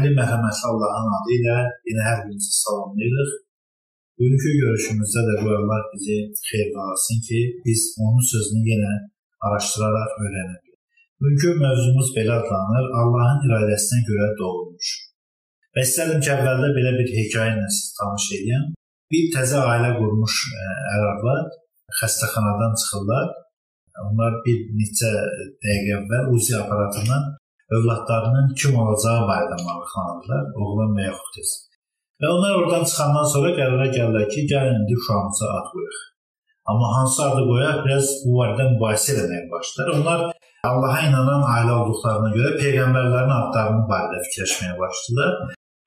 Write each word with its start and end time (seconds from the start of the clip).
rəhmli, 0.00 0.16
mərhəmətli 0.16 0.64
Allahın 0.70 1.08
adı 1.16 1.30
ilə 1.36 1.56
yenə 1.88 2.02
hər 2.08 2.18
birinizi 2.24 2.52
salamlayırıq. 2.64 3.32
Bugünkü 4.20 4.50
görüşümüzdə 4.62 5.20
də 5.28 5.34
bu 5.42 5.48
Allah 5.58 5.82
bizi 5.92 6.16
xeyir 6.48 6.68
qalsın 6.76 7.18
ki, 7.26 7.38
biz 7.66 7.80
onun 8.04 8.24
sözünü 8.32 8.62
yenə 8.72 8.92
araşdıraraq 9.46 10.12
öyrənək. 10.24 10.62
Bugünkü 11.20 11.48
mövzumuz 11.62 12.08
belə 12.16 12.32
adlanır: 12.40 12.86
Allahın 13.00 13.40
iradəsinə 13.46 14.00
görə 14.10 14.28
doğulmuş. 14.40 14.88
Və 15.74 15.84
istərdim 15.86 16.20
ki, 16.24 16.30
əvvəldə 16.36 16.68
belə 16.76 16.92
bir 16.98 17.08
hekayə 17.18 17.56
ilə 17.56 17.68
siz 17.76 17.92
tanış 17.98 18.26
edeyim. 18.38 18.64
Bir 19.12 19.28
təzə 19.34 19.60
ailə 19.72 19.90
qurmuş 19.98 20.34
ər-arvad 20.94 21.48
xəstəxanadan 22.00 22.72
çıxırlar. 22.80 23.28
Onlar 24.06 24.32
bir 24.44 24.58
neçə 24.80 25.12
dəqiqə 25.62 25.96
əvvəl 26.00 26.30
Uzi 26.36 26.54
aparatından 26.56 27.24
övladlarının 27.76 28.46
kim 28.60 28.78
olacağı 28.82 29.26
barədə 29.30 29.58
maraqlanırlar, 29.66 30.44
oğlan 30.62 30.94
və 30.96 31.08
yaxud 31.08 31.30
qız. 31.36 31.50
Və 32.20 32.28
onlar 32.34 32.58
oradan 32.60 32.84
çıxandan 32.88 33.26
sonra 33.32 33.50
qərara 33.58 33.88
gəlirlər 33.96 34.26
ki, 34.32 34.46
gəlin 34.52 34.78
indi 34.80 34.96
uşağımıza 35.00 35.46
ad 35.58 35.66
qoyaq. 35.72 35.98
Amma 36.70 36.88
hansı 36.96 37.20
adı 37.28 37.42
qoyaq, 37.50 37.78
biraz 37.86 38.06
bu 38.24 38.36
barədə 38.40 38.66
mübahisə 38.74 39.16
etməyə 39.22 39.46
başlar. 39.54 39.92
Onlar 39.96 40.20
Allaha 40.70 41.06
inanan 41.08 41.42
ailə 41.54 41.76
olduqlarına 41.80 42.30
görə 42.36 42.50
peyğəmbərlərin 42.60 43.34
adlarını 43.40 43.84
barədə 43.92 44.18
fikirləşməyə 44.26 44.74
başladılar. 44.82 45.30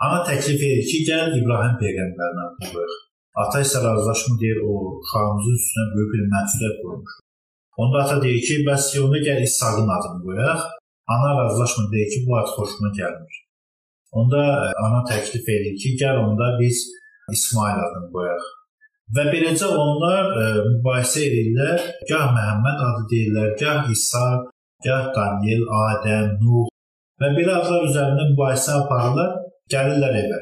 Ana 0.05 0.19
təklif 0.29 0.63
edir 0.67 0.85
ki, 0.89 1.01
gəl 1.09 1.35
İbrahim 1.39 1.75
peyğəmbərin 1.83 2.39
adını 2.45 2.71
qoyaq. 2.71 2.95
Ata 3.43 3.61
isə 3.65 3.81
razılaşmır 3.83 4.39
deyir, 4.41 4.59
o 4.69 4.73
uşağımızın 5.03 5.59
üstünə 5.59 5.85
böyük 5.93 6.09
bir 6.15 6.23
məsuliyyət 6.33 6.79
qoymuş. 6.81 7.13
Onda 7.83 8.01
ata 8.03 8.17
deyir 8.25 8.41
ki, 8.47 8.57
bəs 8.67 8.89
onda 9.03 9.21
gəl 9.27 9.45
İsaqın 9.49 9.93
adını 9.97 10.19
qoyaq. 10.25 10.65
Ana 11.13 11.29
razılaşmır 11.39 11.91
deyir 11.91 12.09
ki, 12.13 12.19
bu 12.27 12.37
ad 12.39 12.49
xoşuma 12.55 12.89
gəlmir. 12.99 13.35
Onda 14.17 14.41
e, 14.65 14.67
ana 14.85 15.01
təklif 15.11 15.45
edir 15.55 15.73
ki, 15.81 15.89
gəl 16.01 16.17
onda 16.25 16.47
biz 16.59 16.77
İsmail 17.35 17.79
adını 17.85 18.09
qoyaq. 18.15 18.43
Və 19.15 19.23
beləcə 19.33 19.67
onlar 19.83 20.29
ə, 20.31 20.43
e, 20.43 20.65
mübahisə 20.73 21.25
edirlər. 21.27 21.79
Gah 22.09 22.27
Məhəmməd 22.37 22.85
adı 22.87 23.03
deyirlər, 23.11 23.49
gah 23.61 23.89
İsa, 23.95 24.27
gah 24.85 25.09
Daniel, 25.17 25.65
Adəm, 25.81 26.37
Nuh 26.43 26.69
və 27.21 27.29
belə 27.37 27.59
adlar 27.59 27.85
üzərində 27.87 28.29
mübahisə 28.31 28.79
aparırlar, 28.81 29.35
gəlirlər 29.71 30.17
evə. 30.23 30.39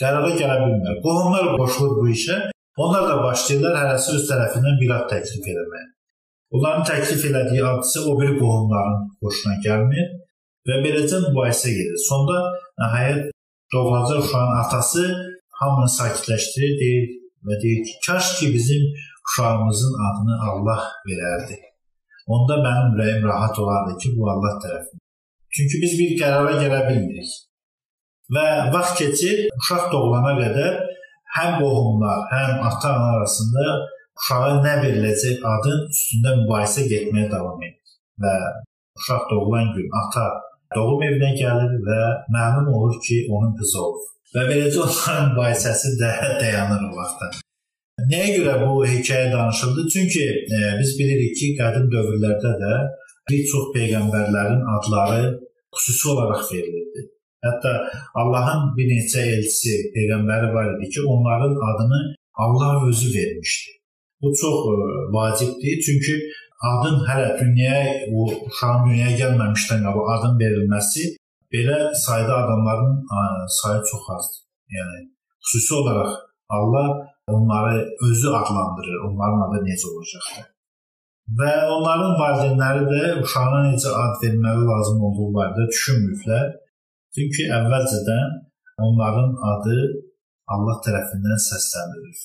Qərara 0.00 0.32
gələ 0.40 0.56
bilmir. 0.64 0.98
Qohumlar 1.04 1.54
qoşulur 1.60 1.96
bu 2.00 2.08
işə. 2.14 2.38
Onlar 2.80 3.06
da 3.08 3.16
başlayırlar 3.24 3.76
hərəsi 3.82 4.14
öz 4.16 4.28
tərəfindən 4.30 4.76
bir 4.80 4.92
ad 4.96 5.08
təklif 5.12 5.48
etməyə. 5.52 5.86
Onların 6.54 6.86
təklif 6.88 7.22
elədiyi 7.28 7.62
ad 7.66 7.84
isə 7.86 8.02
o 8.10 8.16
biri 8.18 8.34
qohumların 8.40 9.04
xoşuna 9.22 9.56
gəlmir 9.66 10.08
və 10.68 10.80
beləcə 10.84 11.20
mübahisə 11.28 11.74
gedir. 11.76 11.98
Sonda 12.08 12.38
nəhayət 12.82 13.30
doğulacaq 13.74 14.24
uşağın 14.24 14.54
atası 14.62 15.04
hamını 15.60 15.90
sakitləşdirir, 15.98 16.72
deyir 16.82 17.04
və 17.46 17.58
deyir 17.62 17.84
ki, 17.86 17.94
kaş 18.06 18.32
ki 18.38 18.50
bizim 18.54 18.82
uşağımızın 19.26 19.94
adını 20.06 20.36
Allah 20.48 20.80
verərdi. 21.08 21.60
Onda 22.34 22.58
mənim 22.66 22.96
ürəyim 22.96 23.28
rahat 23.30 23.58
olardı 23.62 23.96
ki, 24.02 24.12
bu 24.16 24.26
Allah 24.32 24.58
tərəfindən. 24.64 25.06
Çünki 25.54 25.80
biz 25.82 25.94
bir 26.00 26.10
qərara 26.20 26.58
gələ 26.62 26.80
bilmirik. 26.88 27.30
Və 28.34 28.46
vaxt 28.74 28.98
keçir, 29.00 29.46
uşaq 29.60 29.88
doğulana 29.94 30.36
qədər 30.38 30.76
həm 31.36 31.56
qohumlar, 31.62 32.26
həm 32.34 32.60
ata-ana 32.68 33.16
arasında 33.16 33.64
uşağa 34.18 34.52
nə 34.66 34.74
veriləcək 34.84 35.44
adın 35.54 35.82
üstündə 35.94 36.36
mübahisə 36.42 36.86
getməyə 36.92 37.30
davam 37.32 37.62
edir. 37.66 37.98
Və 38.22 38.36
uşaq 38.98 39.28
doğulan 39.30 39.74
gün 39.76 39.88
ata 40.02 40.26
doğum 40.76 41.04
evinə 41.08 41.30
gəlir 41.38 41.76
və 41.88 42.00
məlum 42.36 42.72
olur 42.76 42.96
ki, 43.06 43.26
onun 43.34 43.54
qızı 43.58 43.78
olur. 43.86 44.08
Və 44.34 44.46
beləcə 44.50 44.82
onların 44.86 45.30
mübahisəsi 45.32 45.94
də 46.02 46.10
dayanır 46.40 46.88
o 46.88 46.90
vaxtda. 46.98 47.30
Nəyə 48.10 48.28
görə 48.38 48.54
bu 48.62 48.84
hekayə 48.88 49.30
danışıldı? 49.32 49.88
Çünki 49.94 50.24
e, 50.56 50.58
biz 50.80 50.94
bilirik 50.98 51.34
ki, 51.40 51.54
qədim 51.60 51.88
dövrlərdə 51.94 52.52
də 52.62 52.74
bir 53.30 53.42
çox 53.52 53.72
peyğəmbərlərin 53.74 54.62
adları 54.76 55.24
xüsusi 55.76 56.08
olaraq 56.12 56.46
verilirdi. 56.52 57.08
Hətta 57.44 57.74
Allahın 58.20 58.72
bir 58.76 58.88
neçə 58.92 59.26
elçisi, 59.34 59.76
peyğəmbəri 59.96 60.48
var 60.56 60.72
idi 60.76 60.90
ki, 60.94 61.04
onların 61.14 61.54
adını 61.70 62.00
Allah 62.44 62.88
özü 62.88 63.08
vermişdi. 63.18 63.79
Bu 64.22 64.32
çox 64.40 64.56
ə, 64.70 64.74
e, 64.74 65.00
vacibdir, 65.16 65.80
çünki 65.86 66.14
adın 66.70 66.96
hələ 67.08 67.28
dünyaya 67.40 67.92
o 68.16 68.26
uşağın 68.48 68.86
dünyaya 68.88 69.16
gəlməmişdən 69.22 69.84
qabaq 69.86 70.12
adın 70.16 70.38
verilməsi 70.42 71.06
belə 71.54 71.78
sayda 72.04 72.34
adamların 72.44 72.94
ə, 73.18 73.20
sayı 73.60 73.82
çox 73.90 74.04
azdır. 74.16 74.40
Yəni 74.76 75.00
xüsusi 75.48 75.74
olaraq 75.80 76.12
Allah 76.56 76.88
onları 77.34 77.76
özü 78.08 78.28
adlandırır, 78.40 78.96
onların 79.08 79.44
adı 79.46 79.58
necə 79.68 79.86
olacaqdır. 79.92 80.48
Və 81.40 81.52
onların 81.74 82.16
valideynləri 82.22 82.86
də 82.92 83.02
uşağına 83.22 83.60
necə 83.70 83.90
ad 84.02 84.16
verməli 84.22 84.64
lazım 84.72 85.04
olduğu 85.08 85.28
barədə 85.36 85.68
düşünmürlər 85.74 86.48
Çünki 87.16 87.48
əvvəlcədən 87.50 88.34
onların 88.86 89.32
adı 89.52 89.78
Allah 90.54 90.76
tərəfindən 90.84 91.40
səsləndirilir. 91.42 92.20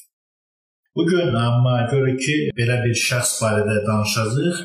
Bu 0.96 1.04
gün 1.12 1.34
amma 1.36 1.76
görək 1.92 2.20
ki, 2.26 2.36
belə 2.58 2.78
bir 2.86 2.96
şəxs 3.08 3.32
barədə 3.44 3.82
danışacağıq. 3.88 4.60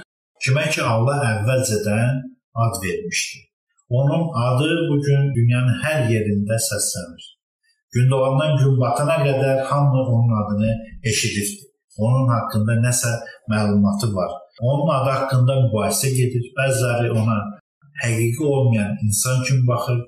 Kimə 0.45 0.67
ki 0.75 0.83
Allah 0.93 1.25
əvvəlcədən 1.31 2.21
ad 2.65 2.75
vermişdi. 2.85 3.39
Onun 3.99 4.23
adı 4.47 4.71
bu 4.91 4.97
gün 5.07 5.23
dünyanın 5.37 5.81
hər 5.85 6.07
yerində 6.13 6.59
səslənir. 6.69 7.25
Gün 7.95 8.07
doğandan 8.13 8.53
gün 8.61 8.77
batana 8.83 9.17
qədər 9.27 9.65
hamı 9.71 10.03
onun 10.13 10.31
adını 10.41 10.71
eşidir. 11.11 11.49
Onun 11.99 12.29
haqqında 12.35 12.77
nəsə 12.87 13.11
məlumatı 13.51 14.12
var. 14.15 14.31
Onun 14.69 14.93
adı 14.97 15.11
haqqında 15.17 15.57
mübahisə 15.65 16.12
gedir. 16.21 16.45
Bəziləri 16.59 17.11
ona 17.21 17.39
həqiqi 18.05 18.45
olmayan 18.55 18.95
insan 19.07 19.43
kimi 19.47 19.67
baxır, 19.71 19.99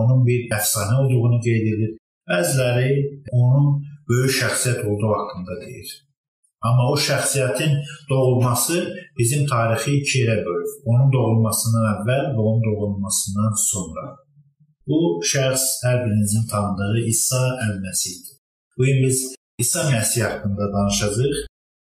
onun 0.00 0.26
bir 0.26 0.50
əfsanə 0.58 0.98
olduğunu 1.04 1.38
qeyd 1.46 1.70
edir. 1.74 1.94
Bəziləri 2.30 2.90
onun 3.40 3.78
böyük 4.08 4.32
şəxsiyyət 4.40 4.80
olduğu 4.88 5.10
haqqında 5.16 5.54
deyir. 5.64 5.90
Amma 6.66 6.84
o 6.92 6.94
şəxsiyyətin 7.08 7.72
doğulması 8.10 8.76
bizim 9.18 9.46
tarixi 9.52 9.90
iki 10.00 10.22
yerə 10.22 10.38
bölür. 10.46 10.70
Onun 10.90 11.12
doğulmasından 11.16 11.84
əvvəl 11.94 12.24
və 12.36 12.40
onun 12.48 12.64
doğulmasından 12.68 13.54
sonra. 13.70 14.04
Bu 14.88 14.98
şəxs 15.32 15.64
hər 15.84 15.98
birinizin 16.04 16.44
tanıdığı 16.52 17.04
İsa 17.12 17.42
əl-Məsihdir. 17.66 18.36
Bu 18.78 18.82
gün 18.88 18.98
biz 19.06 19.18
İsa 19.64 19.82
Məsih 19.92 20.22
haqqında 20.26 20.64
danışacağıq. 20.76 21.38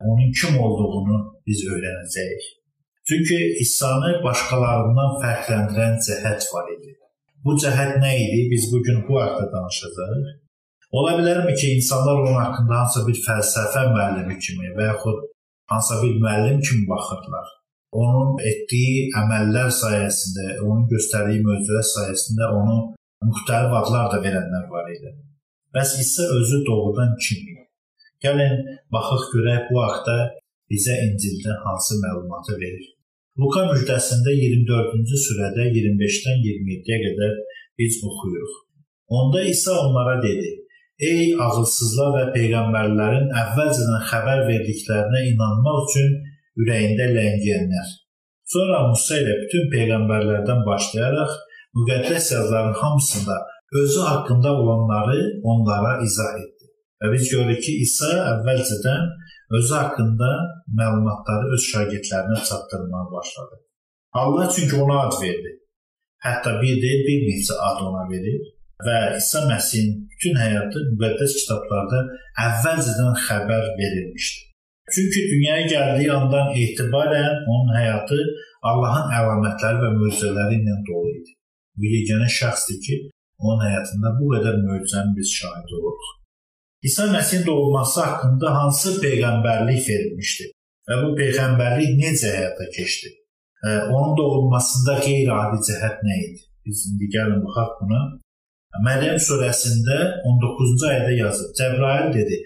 Onun 0.10 0.32
kim 0.40 0.60
olduğunu 0.66 1.18
biz 1.48 1.60
öyrənəcəyik. 1.74 2.44
Çünki 3.08 3.38
İsa'nı 3.64 4.10
başqalarından 4.24 5.12
fərqləndirən 5.22 5.96
cəhət 6.08 6.50
var 6.54 6.68
idi. 6.76 6.92
Bu 7.46 7.56
cəhət 7.64 7.94
nə 8.04 8.12
idi? 8.24 8.40
Biz 8.54 8.64
bu 8.74 8.84
gün 8.88 8.98
bu 9.08 9.22
haqqda 9.22 9.46
danışacağıq. 9.56 10.28
Ola 10.96 11.18
bilərmi 11.20 11.54
ki, 11.60 11.68
insanlar 11.78 12.22
onun 12.22 12.38
haqqında 12.40 12.76
hansısa 12.80 13.08
bir 13.08 13.18
fəlsəfə 13.28 13.84
müəllimi 13.92 14.38
kimi 14.46 14.70
və 14.78 14.86
yaxud 14.92 15.24
hansısa 15.72 15.98
bir 16.04 16.14
müəllim 16.24 16.62
kimi 16.64 16.86
baxırlar. 16.92 17.48
Onun 18.04 18.38
etdiyi 18.52 19.08
əməllər 19.22 19.72
sayəsində, 19.82 20.46
onun 20.64 20.86
göstərdiyi 20.94 21.44
möcüzələr 21.44 21.88
sayəsində 21.92 22.52
onu 22.60 22.78
müxtəlif 23.28 23.74
adlar 23.82 24.12
da 24.14 24.20
verənlər 24.26 24.68
var 24.72 24.88
idi. 24.96 25.12
Bəs 25.76 25.96
İsa 26.04 26.28
özü 26.38 26.60
doğrudan 26.68 27.16
kimdir? 27.24 27.66
Gəlin 28.24 28.54
baxaq 28.94 29.26
görək 29.34 29.68
bu 29.72 29.82
haqqda 29.84 30.16
bizə 30.72 30.96
İncildə 31.08 31.58
hansı 31.66 32.00
məlumatı 32.04 32.56
verir. 32.62 32.86
Luka 33.40 33.66
müjdəsində 33.72 34.32
24-cü 34.34 35.20
surədə 35.26 35.68
25-dən 35.76 36.40
27-yə 36.46 36.98
qədər 37.04 37.36
biz 37.80 38.00
oxuyuruq. 38.08 38.56
Onda 39.18 39.44
İsa 39.44 39.76
onlara 39.84 40.16
dedi: 40.24 40.50
Ey 41.06 41.36
ağılsızlar 41.38 42.08
və 42.16 42.22
peyğəmbərlərin 42.34 43.28
əvvəlcədən 43.42 44.06
xəbər 44.10 44.40
verdiklərinə 44.48 45.20
inanmaq 45.32 45.84
üçün 45.84 46.16
ürəyində 46.64 47.06
ləngiyənlər. 47.12 47.92
Sonra 48.54 48.80
Musa 48.88 49.20
ilə 49.22 49.36
bütün 49.44 49.70
peyğəmbərlərdən 49.76 50.64
başlayaraq 50.66 51.36
müqəddəs 51.78 52.32
yazıların 52.34 52.74
hamısında 52.82 53.38
özü 53.84 54.08
haqqında 54.08 54.56
olanları 54.64 55.20
onlara 55.44 55.94
izah 56.08 56.34
etdi. 56.42 56.72
Və 56.98 57.14
biz 57.14 57.30
görürük 57.30 57.62
ki, 57.62 57.78
İsa 57.86 58.12
əvvəlcədən 58.34 59.08
özü 59.60 59.74
haqqında 59.78 60.34
məlumatları 60.82 61.54
öz 61.54 61.72
şagirdlərinə 61.76 62.42
çatdırmağa 62.50 63.08
başladı. 63.14 63.62
Allah 64.18 64.50
çünki 64.56 64.76
ona 64.82 65.02
ad 65.06 65.22
verdi. 65.22 65.60
Hətta 66.26 66.58
bir 66.62 66.82
deyil, 66.82 67.02
bir 67.08 67.26
neçə 67.30 67.54
ad 67.70 67.86
ona 67.86 68.10
verir 68.10 68.57
və 68.86 68.98
İsa 69.18 69.46
Məsihin 69.50 69.94
bütün 70.12 70.36
həyatı 70.38 70.84
müqəddəs 70.92 71.34
kitablarda 71.40 72.02
əvvəlcədən 72.48 73.16
xəbər 73.26 73.66
verilmişdi. 73.80 74.44
Çünki 74.94 75.22
dünyaya 75.32 75.66
gəldiyi 75.74 76.12
andan 76.20 76.54
etibarən 76.64 77.42
onun 77.54 77.74
həyatı 77.76 78.20
Allahın 78.70 79.10
əlamətləri 79.20 79.82
və 79.84 79.90
möcüzələri 80.02 80.60
ilə 80.62 80.78
dolu 80.90 81.12
idi. 81.20 81.34
Bu 81.78 81.90
yeganə 81.96 82.30
şəxsdir 82.40 82.80
ki, 82.86 82.96
onun 83.44 83.66
həyatında 83.68 84.14
bu 84.20 84.30
qədər 84.34 84.62
möcüzənin 84.70 85.14
biz 85.18 85.34
şahid 85.40 85.74
oluruq. 85.78 86.08
İsa 86.88 87.08
Məsihin 87.16 87.46
doğulması 87.46 88.02
haqqında 88.02 88.54
hansı 88.60 88.94
peyğəmbərlik 89.04 89.82
verilmişdi 89.90 90.46
və 90.90 91.00
bu 91.04 91.10
peyğəmbərlik 91.20 91.98
necə 92.04 92.32
həyata 92.38 92.70
keçdi? 92.78 93.12
Onun 93.96 94.14
doğulmasında 94.20 95.00
qeyri-adi 95.06 95.60
cəhət 95.68 96.04
nə 96.08 96.18
idi? 96.28 96.42
Biz 96.66 96.84
indi 96.92 97.10
gəlin 97.16 97.42
baxaq 97.46 97.72
buna. 97.82 98.02
Məryəm 98.86 99.18
surəsində 99.28 99.98
19-cu 100.32 100.86
ayədə 100.92 101.14
yazılır. 101.22 101.54
Cəbrail 101.60 102.12
dedi: 102.18 102.38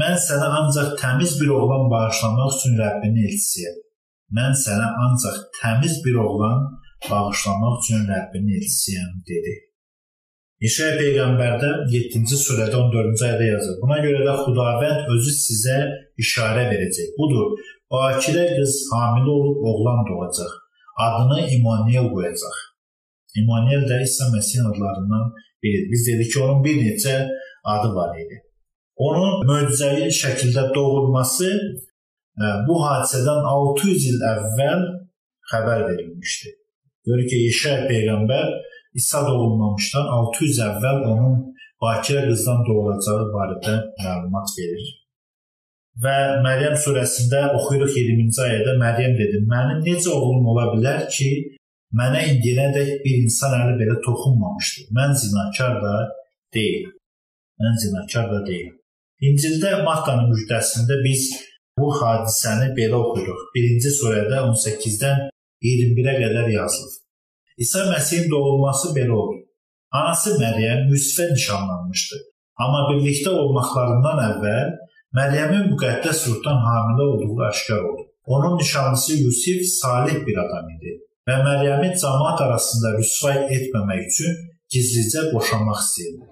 "Mən 0.00 0.14
sənə 0.26 0.48
ancaq 0.60 0.94
təmiz 1.02 1.34
bir 1.40 1.50
oğlan 1.58 1.90
bağışlamaq 1.94 2.54
üçün 2.56 2.78
Rəbbinin 2.82 3.26
elçisiyəm. 3.28 3.76
Mən 4.38 4.56
sənə 4.64 4.88
ancaq 5.04 5.36
təmiz 5.58 5.98
bir 6.04 6.16
oğlan 6.26 6.64
bağışlamaq 7.10 7.74
üçün 7.82 8.08
Rəbbinin 8.12 8.56
elçisiyəm" 8.58 9.12
dedi. 9.32 9.54
İşaya 10.68 10.94
peyğəmbərdə 11.00 11.70
7-ci 11.92 12.36
surədə 12.38 12.76
14-cü 12.78 13.24
ayədə 13.28 13.46
yazır. 13.48 13.78
Buna 13.82 13.96
görə 14.04 14.20
də 14.28 14.34
Xudavənd 14.44 15.08
özü 15.14 15.32
sizə 15.38 15.78
işarə 16.22 16.68
verəcək. 16.70 17.16
Budur, 17.18 17.56
bakirə 17.90 18.44
qız 18.56 18.76
hamilə 18.92 19.32
olub 19.38 19.64
oğlan 19.70 20.04
doğacaq. 20.10 20.52
Adını 21.06 21.40
İmanuel 21.56 22.06
qoyacaq. 22.14 22.71
İmanuel 23.40 23.84
də 23.90 24.02
İsa 24.02 24.24
Məsihin 24.34 24.66
adlarından 24.70 25.24
biridir. 25.62 25.88
Biz 25.92 26.02
dedik 26.08 26.32
ki, 26.32 26.38
onun 26.44 26.64
bir 26.64 26.76
neçə 26.84 27.28
adı 27.64 27.94
var 27.98 28.12
idi. 28.22 28.36
Onun 29.06 29.46
möcüzəvi 29.50 30.10
şəkildə 30.22 30.64
doğulması 30.74 31.48
e, 32.42 32.44
bu 32.68 32.74
hadisədən 32.86 33.40
600 33.52 34.08
il 34.10 34.18
əvvəl 34.34 34.82
xəbər 35.52 35.80
verilmişdi. 35.88 36.48
Görür 37.06 37.26
ki, 37.30 37.36
Yeşaya 37.46 37.86
peyğəmbər 37.90 38.48
İsa 39.00 39.22
doğulmamışdan 39.28 40.06
600 40.18 40.58
əvvəl 40.68 40.98
onun 41.12 41.38
bakirə 41.82 42.26
qızdan 42.28 42.60
doğulacağı 42.68 43.30
barədə 43.36 43.78
məlumat 44.02 44.52
verir. 44.58 44.90
Və 46.02 46.16
Məryəm 46.44 46.76
surəsində 46.84 47.40
oxuyuruq 47.56 47.96
20-ci 47.96 48.40
ayədə 48.46 48.76
Məryəm 48.84 49.16
dedi: 49.18 49.40
"Mənim 49.52 49.80
necə 49.88 50.12
oğlum 50.18 50.46
ola 50.52 50.68
bilər 50.74 51.02
ki, 51.14 51.30
mənə 51.98 52.20
indiyənədək 52.30 52.90
bir 53.04 53.16
insan 53.24 53.54
əli 53.58 53.74
belə 53.80 53.96
toxunmamışdı. 54.06 54.86
Mən 54.96 55.12
zinakar 55.22 55.76
da 55.84 55.94
deyiləm. 56.56 56.94
Mən 57.62 57.74
zinakar 57.84 58.30
da 58.32 58.40
deyiləm." 58.48 58.78
İncildə 59.28 59.70
Mattanın 59.86 60.32
müjdəsində 60.32 60.96
biz 61.04 61.28
bu 61.78 61.90
hadisəni 62.00 62.72
belə 62.78 62.98
oxuyuruq. 63.02 63.42
1-ci 63.58 63.92
surədə 63.98 64.40
18-dən 64.48 65.28
21-ə 65.68 66.14
qədər 66.22 66.48
yazılır. 66.56 66.96
İsa 67.64 67.84
Məsihin 67.92 68.30
doğulması 68.30 68.94
belə 68.96 69.14
oldu. 69.22 69.38
Anası 69.98 70.38
Məryəm 70.40 70.88
Yusifə 70.92 71.28
nişanlanmışdı. 71.34 72.16
Amma 72.62 72.82
birlikdə 72.90 73.30
olmaqlarından 73.42 74.24
əvvəl 74.30 74.74
Məryəmin 75.18 75.70
müqəddəs 75.74 76.26
ruhdan 76.28 76.58
hamilə 76.66 77.08
olduğu 77.12 77.40
aşkar 77.50 77.82
oldu. 77.88 78.04
Onun 78.24 78.58
nişanlısı 78.58 79.12
Yusif 79.24 79.66
salih 79.68 80.18
bir 80.26 80.36
adam 80.44 80.68
idi 80.76 80.92
və 81.28 81.38
Məryəmi 81.46 81.90
cəmaət 82.02 82.44
arasında 82.46 82.92
rüsvay 82.98 83.40
etməmək 83.56 84.04
üçün 84.10 84.36
gizlicə 84.72 85.28
boşanmaq 85.32 85.80
istəyirdi. 85.84 86.28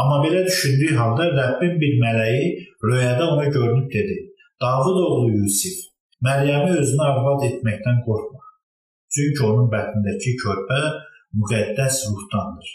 Amma 0.00 0.20
belə 0.24 0.44
düşündüyü 0.46 0.94
halda 0.98 1.30
Rəbbin 1.38 1.74
bir 1.82 1.98
mələyi 2.02 2.46
röyada 2.90 3.28
ona 3.32 3.44
görünüb 3.56 3.88
dedi: 3.96 4.16
"Davud 4.62 4.96
oğlu 5.06 5.28
Yusif, 5.38 5.76
Məryəmi 6.26 6.78
özünə 6.80 7.04
arvad 7.10 7.42
etməkdən 7.48 7.98
qorxma. 8.06 8.40
Çünki 9.14 9.42
onun 9.48 9.66
bətnindəki 9.74 10.32
körpə 10.42 10.80
müqəddəs 11.38 11.96
ruhdandır. 12.10 12.70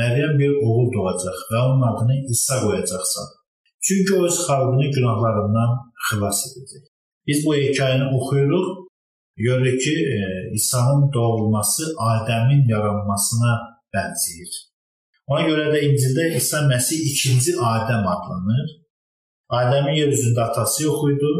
Məryəm 0.00 0.34
bir 0.40 0.52
oğul 0.66 0.88
doğacaq 0.94 1.38
və 1.50 1.58
onun 1.66 1.82
adını 1.90 2.16
İsa 2.34 2.56
qoyacaqsan. 2.64 3.28
Çünki 3.86 4.14
o 4.18 4.24
öz 4.28 4.38
xalqını 4.46 4.86
günahlarından 4.96 5.70
xilas 6.06 6.40
edəcək. 6.48 6.84
Biz 7.26 7.38
bu 7.46 7.54
hekayəni 7.56 8.06
oxuyuruq, 8.16 8.66
görürük 9.36 9.80
ki, 9.80 9.94
e, 10.16 10.18
İsa'nın 10.54 11.12
doğulması 11.12 11.82
Adəmin 12.10 12.62
yaranmasına 12.74 13.52
bənzəyir. 13.94 14.52
Ona 15.30 15.42
görə 15.48 15.66
də 15.72 15.80
İncildə 15.88 16.24
İsa 16.36 16.62
Məsih 16.72 17.00
ikinci 17.10 17.52
Adəm 17.72 18.04
adlanır. 18.14 18.68
Adəmin 19.60 19.96
yer 20.00 20.08
üzündə 20.16 20.40
atası 20.48 20.84
yox 20.84 21.00
idi, 21.14 21.32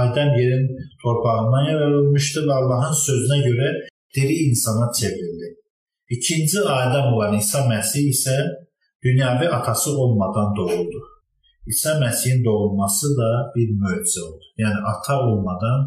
Adəm 0.00 0.30
yerin 0.40 0.68
torpağından 1.02 1.64
yaradılmışdı 1.72 2.44
və 2.48 2.54
Allahın 2.60 2.94
sözünə 3.06 3.40
görə 3.48 3.70
diri 4.16 4.34
insana 4.46 4.92
çevrildi. 4.98 5.48
İkinci 6.16 6.58
Adəm 6.80 7.12
olan 7.14 7.34
İsa 7.42 7.66
Məsih 7.72 8.08
isə 8.14 8.36
dünyəvi 9.04 9.48
atası 9.48 9.90
olmadan 10.02 10.56
doğuldu. 10.56 11.00
İsa 11.66 11.92
Məsihin 12.02 12.44
doğulması 12.44 13.06
da 13.20 13.28
bir 13.54 13.68
möcüzə 13.82 14.20
oldu. 14.28 14.44
Yəni 14.62 14.80
ata 14.92 15.14
olmadan 15.28 15.80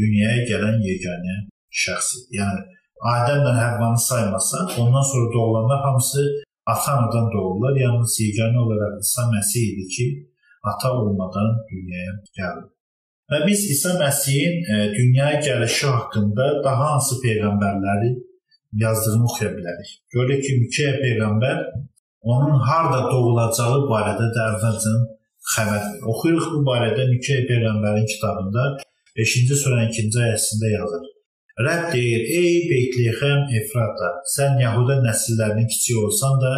dünyaya 0.00 0.42
gələn 0.50 0.76
yeganə 0.90 1.36
şəxs 1.82 2.08
idi. 2.18 2.40
Yəni 2.40 2.60
Adəmlə 3.12 3.52
Həvvanı 3.58 4.00
saymasaq, 4.08 4.76
ondan 4.82 5.04
sonra 5.10 5.32
doğulanlar 5.34 5.80
hamısı 5.86 6.22
ata-anadan 6.72 7.26
doğurlar. 7.34 7.74
Yalnız 7.86 8.12
yeganə 8.26 8.58
olaraq 8.64 8.94
İsa 9.04 9.22
Məsih 9.34 9.64
idi 9.70 9.84
ki, 9.94 10.06
ata 10.70 10.92
olmadan 11.00 11.48
dünyaya 11.70 12.12
gəldi. 12.38 12.66
Və 13.30 13.38
biz 13.48 13.60
İsa 13.74 13.92
Məsihin 14.02 14.54
e, 14.72 14.76
dünyaya 14.98 15.40
gəlişi 15.48 15.86
haqqında 15.94 16.46
daha 16.66 16.92
hansı 16.92 17.14
peyğəmbərləri 17.24 18.10
yazdığını 18.84 19.24
oxuya 19.28 19.50
bilərik. 19.56 19.90
Görək 20.14 20.40
ki, 20.46 20.52
Mikeya 20.62 20.94
peyğəmbər 21.04 21.58
onun 22.32 22.58
harda 22.68 23.00
doğulacağı 23.10 23.78
barədə 23.92 24.28
də 24.36 24.42
əvvəlcən 24.52 24.98
xəbər 25.54 25.80
verir. 25.86 26.02
Oxuyuruq 26.12 26.48
bu 26.54 26.60
barədə 26.70 27.08
Mikeya 27.12 27.46
peyğəmbərin 27.50 28.06
kitabında 28.14 28.66
5-ci 29.18 29.56
surənin 29.62 29.90
2-ci 29.96 30.20
ayəsində 30.26 30.70
yazır. 30.78 31.02
Rəbb 31.66 31.88
deyir: 31.94 32.22
"Ey 32.40 32.54
Beytlexem 32.70 33.40
Efrata, 33.58 34.10
sən 34.36 34.60
Yahuda 34.64 34.96
nəsillərinin 35.08 35.68
kiçiyi 35.72 35.98
olsan 36.04 36.40
da, 36.44 36.52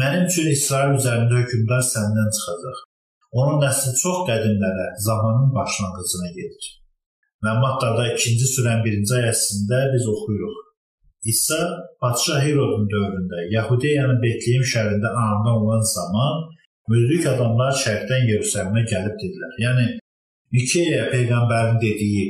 mənim 0.00 0.26
üçün 0.30 0.50
İsrail 0.56 0.98
üzərində 0.98 1.40
hökmdar 1.40 1.82
səndən 1.92 2.28
çıxacaq. 2.36 2.82
Onun 3.40 3.58
nəsli 3.64 3.92
çox 4.02 4.18
qədimlərə, 4.28 4.86
zamanın 5.08 5.48
başlanğıcına 5.56 6.30
gedir. 6.38 6.68
Məmməddarda 7.46 8.04
2-ci 8.12 8.46
surənin 8.54 8.84
1-ci 8.84 9.16
ayəsində 9.22 9.80
biz 9.94 10.04
oxuyuruq. 10.14 10.62
İsa 11.32 11.60
padşah 12.00 12.40
Herodun 12.46 12.86
dövründə 12.92 13.38
Yahudiyanın 13.56 14.20
Betlehem 14.24 14.64
şəhərində 14.72 15.10
anadan 15.22 15.56
olan 15.64 15.84
zaman 15.96 16.44
müdrik 16.92 17.26
adamlar 17.32 17.72
şərqdən 17.84 18.28
Yerusəlimə 18.32 18.84
gəlib 18.92 19.16
dedilər. 19.22 19.54
Yəni 19.64 19.86
Mikeya 20.54 21.08
peyğəmbərin 21.12 21.78
dediyi 21.82 22.26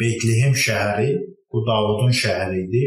Betlehem 0.00 0.54
şəhəri 0.64 1.10
bu 1.50 1.62
Davudun 1.68 2.14
şəhəri 2.22 2.64
idi 2.66 2.84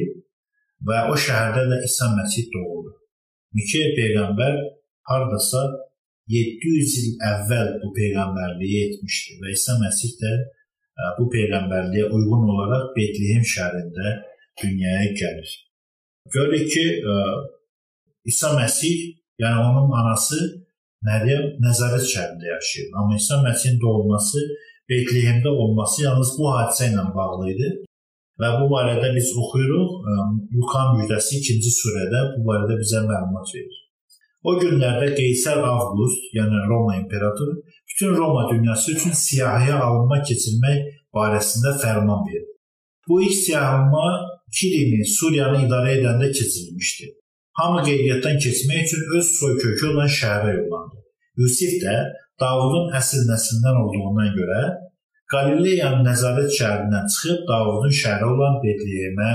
və 0.88 0.98
o 1.12 1.16
şəhərdə 1.26 1.64
də 1.72 1.78
İsa 1.88 2.12
Məsih 2.18 2.50
doğuldu. 2.54 2.92
Mikeya 3.56 3.94
peyğəmbər 4.00 4.58
hardasa 5.10 5.64
700 6.36 6.96
il 7.02 7.10
əvvəl 7.32 7.70
bu 7.82 7.92
peyğəmbərliyi 8.00 8.82
etmişdi 8.88 9.40
və 9.42 9.54
İsa 9.56 9.78
Məsih 9.84 10.16
də 10.22 10.34
e, 10.36 11.04
bu 11.20 11.30
peyğəmbərliyə 11.36 12.10
uyğun 12.18 12.50
olaraq 12.54 12.90
Betlehem 12.98 13.46
şəhərində 13.54 14.16
dünyaya 14.64 15.12
gəlir. 15.22 15.52
Görürük 16.36 16.68
ki, 16.74 16.86
e, 17.12 17.14
İsa 18.32 18.56
Məsih, 18.60 19.14
yəni 19.40 19.62
onun 19.70 19.92
anası 20.02 20.40
Məryəm 21.08 21.46
Nəzarət 21.64 22.06
şəhərində 22.12 22.48
yaşayır. 22.56 22.88
Amma 23.00 23.18
İsa 23.20 23.42
Məsihin 23.46 23.78
doğulması 23.82 24.42
Betlehemdə 24.90 25.50
olması 25.50 26.04
yalnız 26.04 26.32
bu 26.38 26.50
hadisə 26.54 26.92
ilə 26.92 27.06
bağlı 27.18 27.52
idi. 27.54 27.70
Və 28.42 28.50
bu 28.60 28.68
barədə 28.74 29.10
biz 29.16 29.32
oxuyuruq. 29.42 29.92
E, 30.12 30.14
Luka 30.58 30.84
müjdəsi 30.98 31.40
2-ci 31.46 31.72
surədə 31.80 32.22
bu 32.36 32.46
barədə 32.50 32.78
bizə 32.82 33.02
məlumat 33.08 33.54
verir. 33.56 33.82
O 34.46 34.54
günlərdə 34.62 35.14
Qeysər 35.18 35.64
Avqust, 35.66 36.28
yəni 36.38 36.60
Roma 36.70 37.00
imperatoru, 37.00 37.56
bütün 37.90 38.14
Roma 38.20 38.44
dünyası 38.52 38.92
üçün 38.94 39.16
siyahıya 39.26 39.80
alınma 39.88 40.20
keçirmək 40.28 40.84
barəsində 41.18 41.74
fərman 41.82 42.22
verdi. 42.28 42.52
Bu 43.08 43.22
ilk 43.26 43.38
siyahılma 43.46 44.06
Kilini, 44.56 45.02
Suriyanı 45.18 45.64
idarə 45.66 45.96
edəndə 45.98 46.30
keçirilmişdi. 46.32 47.08
Hamı 47.60 47.84
qeydiyyatdan 47.88 48.38
keçmək 48.46 48.82
üçün 48.86 49.04
öz 49.18 49.28
soy 49.40 49.54
kökü 49.64 49.92
olan 49.92 50.10
şəhərə 50.20 50.56
yollandı. 50.60 50.98
Yusif 51.42 51.78
də 51.84 51.96
Davudun 52.42 52.90
əsl 53.00 53.22
nəslindən 53.32 53.78
olduğundan 53.84 54.34
görə 54.40 54.64
Qalileyanın 55.34 56.04
nəzarət 56.06 56.52
şəhərindən 56.58 57.06
çıxıb 57.14 57.46
Davudun 57.52 57.94
şəhəri 58.02 58.28
olan 58.34 58.60
Betlehemə 58.64 59.30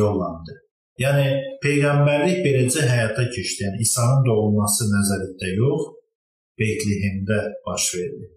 yollandı. 0.00 0.54
Yəni 1.02 1.26
peyğəmbərlik 1.64 2.38
beləcə 2.46 2.86
həyata 2.86 3.26
keçdi. 3.34 3.66
Yəni 3.66 3.82
İsa'nın 3.86 4.22
doğulması 4.28 4.86
Nəzarətdə 4.92 5.50
yox, 5.58 5.88
Betlehemdə 6.60 7.40
baş 7.66 7.88
verdi. 7.96 8.30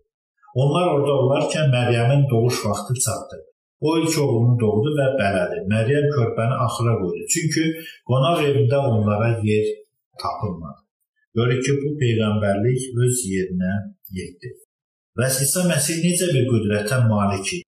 Onlar 0.58 0.90
orada 0.96 1.14
olarkən 1.24 1.70
Məryəmin 1.76 2.26
doğuş 2.32 2.66
vaxtı 2.66 2.98
çatdı. 3.06 3.38
O 3.80 3.90
ilk 4.02 4.16
oğlunu 4.24 4.56
doğdu 4.62 4.94
və 4.98 5.08
bələdi. 5.20 5.58
Məryəm 5.74 6.08
körpəni 6.16 6.56
axıra 6.66 6.96
qoydu. 7.02 7.26
Çünki 7.34 7.66
qonaq 8.10 8.42
evində 8.50 8.80
onlara 8.92 9.30
yer 9.50 9.68
tapılmadı. 10.24 10.82
Görürük 11.38 11.66
ki, 11.66 11.74
bu 11.84 11.92
peyğəmbərlik 12.02 12.82
öz 13.06 13.20
yerinə 13.34 13.74
yetdi. 14.20 14.54
Və 15.18 15.30
İsa 15.46 15.68
Məsih 15.70 16.02
necə 16.06 16.32
bir 16.34 16.48
qüdrətə 16.52 17.04
malik 17.12 17.54
idi? 17.58 17.66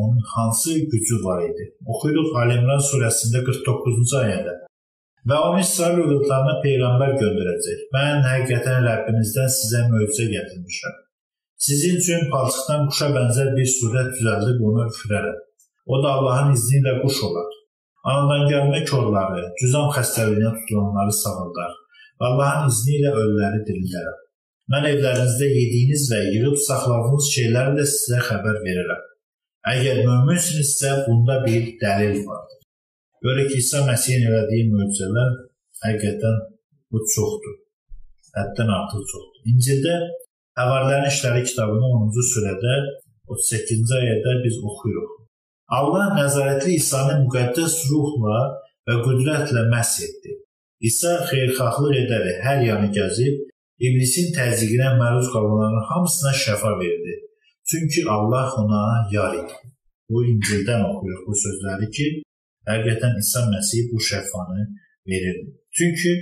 Onun 0.00 0.18
hansı 0.34 0.74
gücü 0.92 1.16
var 1.26 1.42
idi? 1.50 1.64
Oxuyuruq 1.92 2.34
Alimran 2.42 2.82
surəsində 2.90 3.44
49-cu 3.46 4.18
ayədə. 4.24 4.54
Və 5.28 5.38
o 5.46 5.52
İsrail 5.62 6.02
övladlarına 6.02 6.54
peyğəmbər 6.64 7.14
göndərəcək. 7.22 7.84
Mən 7.94 8.26
həqiqətən 8.26 8.84
Rəbbinizdən 8.88 9.50
sizə 9.60 9.86
möcüzə 9.92 10.26
gətirmişəm. 10.34 10.98
Sizin 11.66 11.96
üçün 12.00 12.28
palçıqdan 12.32 12.86
quşa 12.88 13.08
bənzər 13.16 13.48
bir 13.56 13.68
surət 13.78 14.10
düzəldib 14.16 14.60
onu 14.68 14.84
üfürərəm. 14.90 15.38
O 15.92 15.96
da 16.02 16.12
Allahın 16.18 16.52
izni 16.56 16.78
ilə 16.80 16.94
quş 17.02 17.18
olar. 17.28 17.48
Anadan 18.10 18.44
gəlmə 18.52 18.80
korları, 18.90 19.42
cüzam 19.60 19.88
xəstəliyinə 19.96 20.52
tutulanları 20.58 21.14
sağaldar. 21.22 21.72
Allahın 22.26 22.70
izni 22.72 22.94
ilə 23.00 23.10
ölüləri 23.22 23.60
dirildərəm. 23.68 24.20
Mən 24.72 24.86
evlərinizdə 24.92 25.48
yediyiniz 25.48 26.04
və 26.12 26.20
yığıb 26.34 26.56
saxladığınız 26.66 27.32
şeyləri 27.34 27.74
də 27.78 27.88
sizə 27.94 28.20
xəbər 28.28 28.60
verirəm. 28.66 29.02
Əgər 29.72 30.00
möminsinizsə, 30.06 30.92
bunda 31.06 31.40
bir 31.46 31.72
dəlil 31.82 32.20
vardır. 32.28 32.60
Görək 33.24 33.56
İsa 33.58 33.82
Məsihin 33.88 34.28
elədiyi 34.28 34.68
möcüzələr 34.76 35.34
həqiqətən 35.86 36.38
bu 36.92 37.02
çoxdur. 37.14 37.56
Həddən 38.36 38.70
artıq 38.78 39.02
çoxdur. 39.12 39.42
İncildə 39.52 39.96
Həvarilərin 40.58 41.10
işləri 41.12 41.44
kitabının 41.46 41.92
10-cu 42.02 42.24
surədə 42.32 42.76
38-ci 43.30 43.94
ayədə 44.00 44.32
biz 44.44 44.56
oxuyuruq. 44.70 45.14
Allah 45.78 46.14
nəzarətli 46.16 46.78
İsa'nı 46.80 47.18
müqəddəs 47.26 47.74
ruhla 47.90 48.38
və 48.88 48.96
qüdrətlə 49.04 49.66
məhs 49.72 49.94
etdi. 50.06 50.34
İsa 50.88 51.12
xeyirxahlıq 51.28 51.94
edərək 52.02 52.42
hər 52.46 52.60
yanı 52.70 52.88
gəzib, 52.98 53.40
iblisin 53.86 54.30
təzyiqinə 54.36 54.94
məruz 55.00 55.30
qalanların 55.34 55.84
hamısına 55.90 56.32
şəfa 56.44 56.72
verdi. 56.82 57.14
Çünki 57.70 58.04
Allah 58.14 58.54
ona 58.62 58.82
yar 59.12 59.34
idi. 59.40 59.56
Bu 60.10 60.24
İncildən 60.32 60.86
oxuyuruq 60.88 61.26
bu 61.28 61.34
sözləri 61.44 61.88
ki, 61.96 62.06
həqiqətən 62.70 63.18
İsa 63.22 63.44
Məsih 63.52 63.90
bu 63.92 63.98
şəfanı 64.10 64.62
verirdi. 65.10 65.50
Çünki 65.76 66.12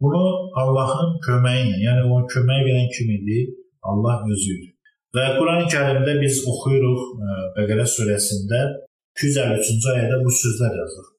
bunu 0.00 0.24
Allahın 0.62 1.18
köməyi 1.26 1.66
ilə, 1.66 1.78
yəni 1.88 2.08
o 2.14 2.22
kömək 2.32 2.64
verən 2.68 2.88
kim 2.96 3.12
idi? 3.18 3.38
Allah 3.90 4.22
özüdür. 4.32 4.70
Və 5.14 5.24
Quran-ı 5.36 5.66
Kərimdə 5.70 6.14
biz 6.22 6.40
oxuyuruq 6.50 7.02
e, 7.04 7.34
Bəqərə 7.56 7.84
surəsində 7.96 8.62
253-cü 9.20 9.92
ayədə 9.94 10.16
bu 10.24 10.32
sözlər 10.42 10.78
yazılır. 10.80 11.10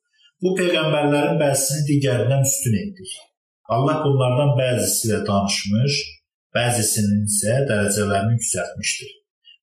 Bu 0.44 0.52
peyğəmbərlərin 0.60 1.38
bəzisini 1.40 1.86
digərindən 1.90 2.44
üstün 2.50 2.76
etdik. 2.82 3.14
Allah 3.76 4.02
bunlardan 4.04 4.52
bəzisi 4.60 5.08
ilə 5.08 5.22
danışmış, 5.30 6.00
bəzisinin 6.58 7.22
isə 7.30 7.62
dərəcələrini 7.70 8.36
yüksəltmişdir. 8.36 9.14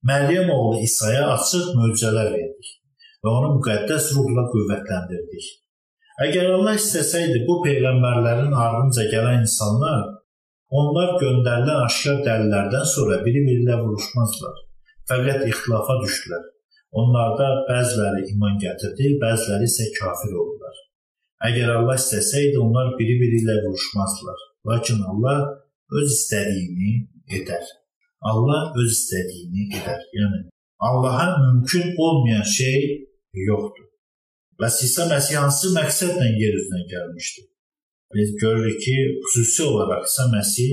Məryəm 0.08 0.48
oğlu 0.54 0.80
İsa'ya 0.86 1.26
açıq 1.34 1.68
möcüzələr 1.78 2.32
verdik 2.32 2.72
və 3.22 3.34
onu 3.36 3.52
müqəddəs 3.58 4.08
ruhla 4.16 4.48
qüvvətləndirdik. 4.54 5.44
Əgər 6.24 6.48
Allah 6.56 6.80
istəsəydi, 6.80 7.44
bu 7.46 7.60
peyğəmbərlərin 7.66 8.56
ardınca 8.64 9.06
gələn 9.12 9.44
insanlar 9.44 10.02
Onlar 10.80 11.18
göndərilən 11.20 11.82
aşkar 11.86 12.22
dəlillərdən 12.26 12.86
sonra 12.94 13.18
biri-biri 13.26 13.60
ilə 13.64 13.76
vuruşmazlar. 13.82 14.54
Fəqət 15.10 15.44
ixtilafa 15.50 15.98
düşdülər. 16.04 16.46
Onlarda 17.00 17.48
bəziləri 17.68 18.24
iman 18.32 18.56
gətirdi, 18.62 19.10
bəziləri 19.20 19.68
isə 19.68 19.90
kafir 19.98 20.32
oldular. 20.42 20.80
Əgər 21.48 21.74
Allah 21.76 22.00
istəsəydi, 22.00 22.56
onlar 22.64 22.94
biri-biri 22.98 23.42
ilə 23.42 23.58
vuruşmazdılar. 23.66 24.40
Lakin 24.70 25.04
Allah 25.12 25.44
öz 26.00 26.08
istədiyini 26.16 26.92
edər. 27.40 27.64
Allah 28.32 28.72
öz 28.80 28.90
istədiyini 28.96 29.68
edər. 29.76 30.02
Yəni 30.16 30.42
Allaha 30.88 31.28
mümkün 31.44 31.94
olmayan 31.98 32.46
şey 32.58 32.78
yoxdur. 33.48 33.88
Və 34.60 34.68
İsa 34.86 35.08
Məsih 35.10 35.40
hansı 35.42 35.74
məqsədlə 35.76 36.28
yer 36.40 36.56
üzünə 36.60 36.86
gəlmişdi? 36.92 37.51
Biz 38.14 38.28
görürük 38.42 38.78
ki, 38.84 38.96
xüsusi 39.26 39.62
olaraq 39.70 40.02
İsa 40.08 40.24
Məsih 40.36 40.70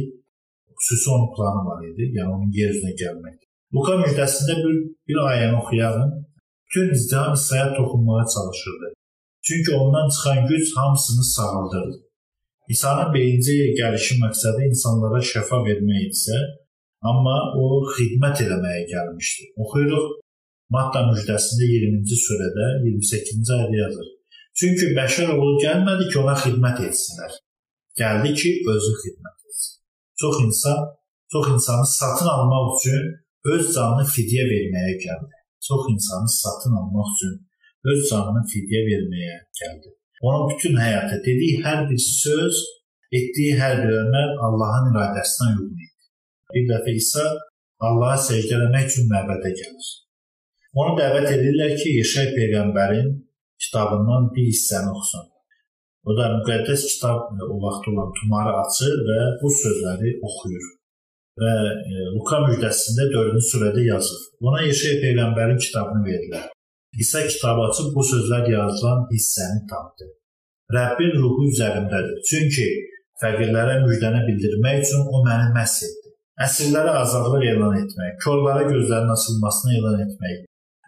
xüsusi 0.80 1.08
onun 1.16 1.30
planı 1.36 1.62
var 1.70 1.82
idi, 1.90 2.04
yəni 2.18 2.30
onun 2.36 2.52
yer 2.60 2.70
üzünə 2.76 2.94
gəlmək. 3.02 3.38
Luka 3.76 3.94
müjdəsində 4.04 4.54
bir, 4.64 4.76
bir 5.08 5.18
ayəni 5.30 5.56
oxuyalım. 5.62 6.12
Bütün 6.68 6.94
izdiham 6.96 7.34
İsa'ya 7.34 7.68
toxunmağa 7.78 8.26
çalışırdı. 8.36 8.88
Çünki 9.48 9.72
ondan 9.82 10.08
çıxan 10.14 10.40
güc 10.50 10.66
hamısını 10.76 11.24
sağaldırdı. 11.36 11.98
İsa'nın 12.74 13.14
birinci 13.14 13.56
gəlişi 13.80 14.14
məqsədi 14.24 14.68
insanlara 14.70 15.20
şəfa 15.32 15.58
vermək 15.68 16.04
isə, 16.14 16.38
amma 17.10 17.38
o 17.62 17.66
xidmət 17.96 18.44
eləməyə 18.46 18.84
gəlmişdi. 18.94 19.44
Oxuyuruq 19.64 20.08
Matta 20.76 21.00
müjdəsində 21.10 21.66
20-ci 21.66 22.18
surədə 22.26 22.66
28-ci 22.86 23.54
ayədə 23.56 23.78
yazır. 23.84 24.10
Çünki 24.60 24.90
bəşər 24.98 25.30
oğlu 25.36 25.54
gəlmədi 25.64 26.10
ki, 26.12 26.18
ona 26.20 26.36
xidmət 26.44 26.82
etsinlər. 26.88 27.36
Gəldi 28.00 28.32
ki, 28.40 28.50
özü 28.74 28.94
xidmət 29.04 29.38
etsin. 29.50 29.76
Çox 30.22 30.40
insan, 30.46 30.80
çox 31.34 31.46
insanı 31.54 31.86
satın 32.00 32.30
almaq 32.36 32.74
üçün 32.80 33.06
öz 33.54 33.70
canını 33.76 34.06
fidyə 34.16 34.44
verməyə 34.50 34.96
gəldi. 35.06 35.38
Çox 35.68 35.88
insanı 35.94 36.32
satın 36.42 36.76
almaq 36.82 37.14
üçün 37.14 37.38
öz 37.92 38.02
canını 38.10 38.44
fidyə 38.52 38.82
verməyə 38.90 39.38
gəldi. 39.62 39.94
Onun 40.28 40.50
bütün 40.52 40.76
həyatı, 40.84 41.22
dediyi 41.28 41.62
hər 41.64 41.86
bir 41.90 42.02
söz, 42.08 42.60
etdiyi 43.20 43.56
hər 43.62 43.80
bir 43.84 43.96
əməl 44.02 44.36
Allahın 44.48 44.92
iradəsinə 44.92 45.54
uyğun 45.54 45.80
idi. 45.86 45.96
Bir 46.56 46.68
dəfə 46.74 46.98
İsa 47.00 47.26
Allaha 47.88 48.20
səcdə 48.28 48.60
etmək 48.60 48.92
üçün 48.92 49.08
məbədə 49.14 49.56
gəlir. 49.56 49.90
Onu 50.82 51.00
dəvət 51.00 51.32
edirlər 51.38 51.78
ki, 51.80 51.96
Yeşay 52.02 52.34
peyğəmbərin 52.36 53.14
kitabından 53.64 54.30
bir 54.36 54.46
hissəni 54.52 54.92
oxusun. 54.96 55.26
O 56.08 56.16
da 56.18 56.26
müqəddəs 56.38 56.84
kitab 56.92 57.34
e, 57.36 57.42
o 57.54 57.56
vaxt 57.66 57.90
olan 57.92 58.12
tumarı 58.18 58.54
açır 58.64 58.94
və 59.08 59.20
bu 59.42 59.50
sözləri 59.62 60.14
oxuyur. 60.28 60.68
Və 61.42 61.56
e, 61.92 62.06
Luka 62.16 62.40
müjdəsində 62.48 63.10
4-cü 63.16 63.44
surədə 63.52 63.84
yazır. 63.94 64.22
Ona 64.48 64.64
Yeşaya 64.68 65.02
peyğəmbərin 65.04 65.60
kitabını 65.66 66.02
verdilər. 66.10 66.48
İsa 67.04 67.28
kitabı 67.28 67.68
açıb 67.70 67.90
bu 67.96 68.06
sözlər 68.12 68.50
yazılan 68.56 69.06
hissəni 69.14 69.62
tapdı. 69.72 70.08
Rəbbin 70.76 71.16
ruhu 71.22 71.48
üzərimdədir. 71.52 72.18
Çünki 72.30 72.68
fəqirlərə 73.22 73.80
müjdəni 73.86 74.22
bildirmək 74.28 74.84
üçün 74.86 75.08
o 75.14 75.24
məni 75.28 75.50
məhs 75.56 75.78
etdi. 75.88 76.14
Əsirlərə 76.46 76.94
azadlıq 77.04 77.46
elan 77.52 77.76
etmək, 77.82 78.14
körlərə 78.24 78.64
gözlərin 78.70 79.12
açılmasını 79.16 79.74
elan 79.80 80.04
etmək, 80.06 80.38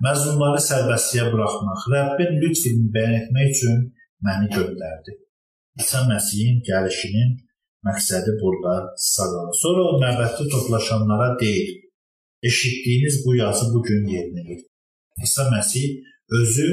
məzlumları 0.06 0.62
sərbəstliyə 0.70 1.28
buraxmaq, 1.34 1.82
Rəbbin 1.94 2.40
lütfini 2.42 2.90
bəyan 2.96 3.18
etmək 3.22 3.52
üçün 3.56 3.78
məni 4.26 4.50
göndərdi. 4.56 5.18
İsa 5.82 6.02
Məsihin 6.10 6.60
gəlişinin 6.70 7.30
məqsədi 7.88 8.34
burada 8.42 8.76
sadadır. 9.14 9.56
Sonra 9.64 9.86
o 9.92 9.94
məbəddə 10.04 10.48
toplaşanlara 10.54 11.30
deyir: 11.42 11.70
Eşitdiyiniz 12.50 13.22
bu 13.26 13.36
yazı 13.36 13.70
bu 13.74 13.84
gün 13.88 14.04
yerinə 14.16 14.44
yetir. 14.50 14.70
İsa 15.26 15.48
Məsih 15.54 15.88
özü 16.40 16.68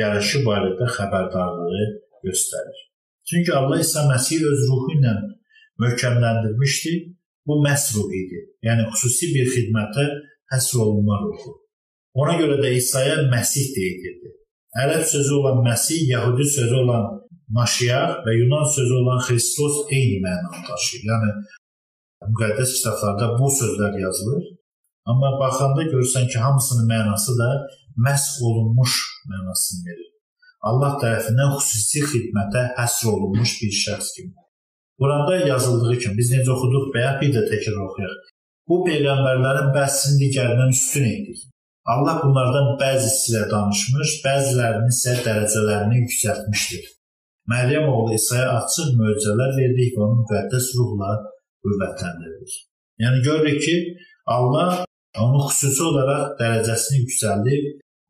gəlişi 0.00 0.42
barədə 0.48 0.88
xəbərdarlığı 0.96 1.86
göstərir. 2.24 2.78
Çünki 3.28 3.52
Allah 3.58 3.80
İsa 3.80 4.08
Məsihi 4.10 4.44
öz 4.52 4.60
ruhu 4.70 4.92
ilə 4.96 5.14
möhkəmləndirmişdi. 5.82 6.92
Bu 7.46 7.54
məhz 7.64 7.84
ruh 7.96 8.10
idi. 8.22 8.40
Yəni 8.66 8.84
xüsusi 8.92 9.32
bir 9.34 9.48
xidmətə 9.54 10.04
həsr 10.52 10.80
olunma 10.84 11.16
ruhu. 11.24 11.59
Ona 12.14 12.34
görə 12.40 12.56
də 12.62 12.72
İsa'ya 12.74 13.16
Məsih 13.30 13.66
deyilirdi. 13.76 14.28
Ərəb 14.82 15.04
sözü 15.14 15.34
olan 15.40 15.58
Məsih, 15.66 16.00
Yahudi 16.14 16.46
sözü 16.56 16.76
olan 16.82 17.04
Maşiyah 17.56 18.22
və 18.24 18.32
Yunan 18.40 18.66
sözü 18.76 18.94
olan 19.02 19.20
Xristos 19.26 19.76
eyni 19.96 20.18
mənanı 20.24 20.60
daşıyır. 20.68 21.04
Yəni 21.10 21.30
müqəddəs 22.32 22.74
kitablarda 22.76 23.26
bu 23.38 23.50
sözlər 23.60 23.98
yazılır. 24.06 24.44
Amma 25.10 25.30
baxanda 25.42 25.82
görürsən 25.92 26.28
ki, 26.30 26.38
hamısının 26.44 26.86
mənası 26.92 27.34
da 27.40 27.48
məsx 28.06 28.42
olunmuş 28.48 28.92
mənasını 29.30 29.80
verir. 29.88 30.10
Allah 30.68 30.98
tərəfindən 31.02 31.54
xüsusi 31.56 32.04
xidmətə 32.10 32.62
həsr 32.78 33.10
olunmuş 33.14 33.56
bir 33.62 33.74
şəxs 33.84 34.14
kimi. 34.16 34.34
Burada 35.00 35.36
yazıldığı 35.52 35.98
kimi 36.02 36.18
biz 36.20 36.34
necə 36.34 36.50
oxuduq 36.54 36.90
və 36.94 37.06
ya 37.06 37.12
bir 37.20 37.30
də 37.36 37.46
təkrar 37.50 37.78
oxuyaq. 37.86 38.18
Bu 38.68 38.82
peyğəmbərlərin 38.86 39.70
bəhsini 39.76 40.20
digərindən 40.22 40.74
üstün 40.76 41.06
etdik. 41.14 41.46
Allah 41.92 42.16
bunlardan 42.22 42.68
bəzisi 42.80 43.30
ilə 43.32 43.44
danışmış, 43.52 44.10
bəzilərinin 44.24 44.92
isə 44.94 45.14
dərəcələrini 45.26 46.02
yüksəltmişdir. 46.04 46.84
Məryəm 47.50 47.86
oğlu 47.90 48.14
İsa'ya 48.20 48.48
açıq 48.58 48.90
möcüzələr 49.00 49.54
verdik 49.60 49.96
və 49.96 50.02
onu 50.06 50.18
müqəddəs 50.20 50.66
ruhla 50.78 51.12
qüvvətləndirdik. 51.64 52.52
Yəni 53.02 53.22
görürük 53.26 53.62
ki, 53.64 53.76
Allah 54.36 54.84
onu 55.24 55.40
xüsusi 55.48 55.82
olaraq 55.90 56.36
dərəcəsini 56.40 57.00
yüksəldib, 57.04 57.64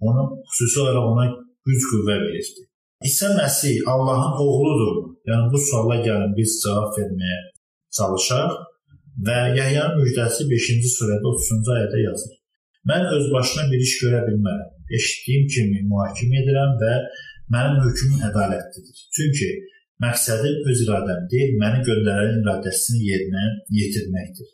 onu 0.09 0.27
xüsusi 0.51 0.83
olaraq 0.83 1.07
ona 1.13 1.29
güc 1.69 1.87
qüvvə 1.93 2.17
verirdi. 2.25 2.67
İsa 3.09 3.29
Məsih 3.39 3.77
Allahın 3.93 4.35
oğludur. 4.45 4.97
Yəni 5.29 5.47
bu 5.53 5.59
suala 5.69 5.97
gəlin 6.07 6.35
biz 6.37 6.59
cavab 6.65 6.93
verməyə 6.99 7.41
çalışaq 7.97 8.59
və 9.27 9.39
Yəhyanın 9.59 9.97
müjdəsi 10.03 10.49
5-ci 10.53 10.93
surədə 10.97 11.33
30-cu 11.33 11.75
ayədə 11.79 12.05
yazır. 12.09 12.40
Mən 12.89 13.03
öz 13.17 13.27
başına 13.33 13.65
bir 13.73 13.83
iş 13.87 13.97
görə 14.03 14.21
bilmərəm. 14.29 14.69
Eşitdiyim 14.99 15.45
kimi 15.55 15.83
mühakimə 15.91 16.39
edirəm 16.43 16.73
və 16.83 16.95
mənim 17.55 17.83
hökmüm 17.85 18.23
ədalətlidir. 18.31 19.03
Çünki 19.17 19.49
məqsədim 20.05 20.71
öz 20.71 20.81
iradəm 20.87 21.27
deyil, 21.33 21.59
məni 21.63 21.83
göndərənin 21.89 22.41
iradəsini 22.45 23.03
yerinə 23.11 23.45
yetirməkdir. 23.81 24.49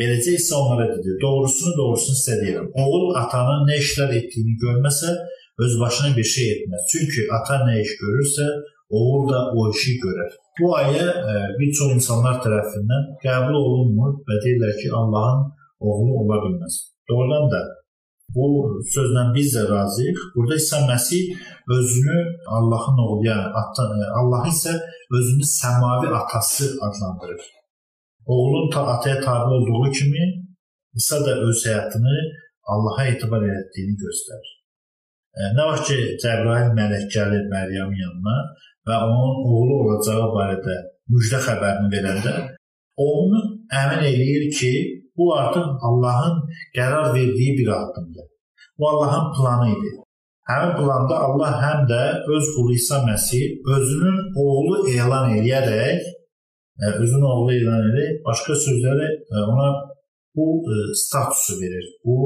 Beləcə 0.00 0.34
isə 0.40 0.58
onlara 0.58 0.88
dedi, 0.90 1.14
doğrusunu 1.22 1.76
doğrusunu 1.78 2.18
sizə 2.18 2.40
deyirəm. 2.42 2.68
Oğul 2.82 3.14
atanın 3.22 3.66
nə 3.68 3.78
işlər 3.84 4.14
etdiyini 4.18 4.58
görməsə, 4.64 5.14
öz 5.64 5.80
başına 5.80 6.16
bir 6.16 6.28
şey 6.34 6.52
etməz. 6.54 6.86
Çünki 6.92 7.26
ata 7.38 7.58
nə 7.66 7.74
iş 7.84 7.92
görürsə, 8.02 8.46
oğul 8.98 9.28
da 9.30 9.42
o 9.56 9.68
işi 9.70 9.98
görər. 10.04 10.32
Bu 10.58 10.72
ayə 10.80 11.04
e, 11.32 11.34
bir 11.58 11.70
çox 11.78 11.92
insanlar 11.98 12.40
tərəfindən 12.44 13.04
qəbul 13.22 13.58
olunmur 13.60 14.16
və 14.28 14.40
deyirlər 14.44 14.74
ki, 14.80 14.88
Allahın 15.00 15.44
oğlu 15.88 16.16
ola 16.22 16.40
bilməz. 16.46 16.80
Doğrudan 17.12 17.46
da 17.54 17.60
bu 18.34 18.44
sözlə 18.94 19.22
biz 19.36 19.48
də 19.56 19.62
razıyıq. 19.70 20.20
Burada 20.34 20.56
isə 20.62 20.78
Məsih 20.90 21.22
özünü 21.76 22.18
Allahın 22.56 23.02
oğlu, 23.04 23.24
yəni 23.28 23.44
e, 24.04 24.06
Allah 24.20 24.46
isə 24.52 24.72
özünü 25.16 25.46
səmavi 25.58 26.08
atası 26.20 26.66
adlandırır. 26.86 27.42
Oğlun 28.34 28.70
ta 28.70 28.86
ataya 28.86 29.20
tabe 29.20 29.50
olduğu 29.56 29.90
kimi 29.98 30.24
İsa 30.94 31.26
da 31.26 31.32
öz 31.48 31.66
həyatını 31.66 32.16
Allaha 32.72 33.04
etibar 33.12 33.42
etdiyini 33.42 33.96
göstərir. 34.04 34.50
Nə 35.56 35.64
vaxt 35.68 35.86
ki, 35.88 35.98
Cəbrayil 36.22 36.74
mələk 36.78 37.06
gəlir 37.14 37.46
Məryəmin 37.52 38.00
yanına 38.04 38.36
və 38.88 38.96
onun 39.08 39.38
oğlu 39.52 39.78
olacağı 39.84 40.26
barədə 40.36 40.74
müjdə 41.12 41.40
xəbərini 41.46 41.88
verəndə, 41.94 42.34
onu 43.00 43.40
əmin 43.82 44.04
eləyir 44.10 44.44
ki, 44.58 44.72
bu 45.16 45.34
artıq 45.40 45.66
Allahın 45.88 46.36
qərar 46.76 47.14
verdiyi 47.14 47.52
bir 47.58 47.68
addımdır. 47.80 48.26
Bu 48.78 48.88
Allahın 48.88 49.26
planı 49.34 49.68
idi. 49.74 49.90
Həmin 50.50 50.72
planda 50.78 51.16
Allah 51.26 51.52
həm 51.64 51.84
də 51.92 52.02
öz 52.34 52.46
qulu 52.54 52.74
İsa 52.74 52.96
Məsih 53.08 53.44
özünün 53.74 54.18
oğlu 54.44 54.88
elan 54.90 55.36
edərək, 55.38 56.00
özünün 57.02 57.28
oğlu 57.34 57.52
elan 57.58 57.84
edərək, 57.88 58.16
başqa 58.26 58.56
sözlərlə 58.64 59.08
ona 59.52 59.68
bu 60.36 60.46
statusu 61.02 61.60
verir, 61.60 61.86
bu 62.04 62.16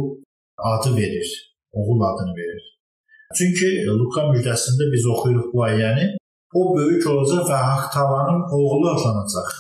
adı 0.71 0.97
verir, 0.97 1.28
oğul 1.73 2.00
adını 2.11 2.35
verir. 2.40 2.64
Çünki 3.37 3.69
Luka 4.00 4.23
müjdəsində 4.33 4.87
biz 4.95 5.07
oxuyuruq 5.12 5.52
bu 5.55 5.64
ayəni. 5.69 6.07
O 6.55 6.61
böyük 6.76 7.07
olacaq 7.12 7.49
və 7.50 7.59
haqq 7.69 7.88
tavanın 7.95 8.43
oğlu 8.59 8.87
adlanacaq. 8.95 9.50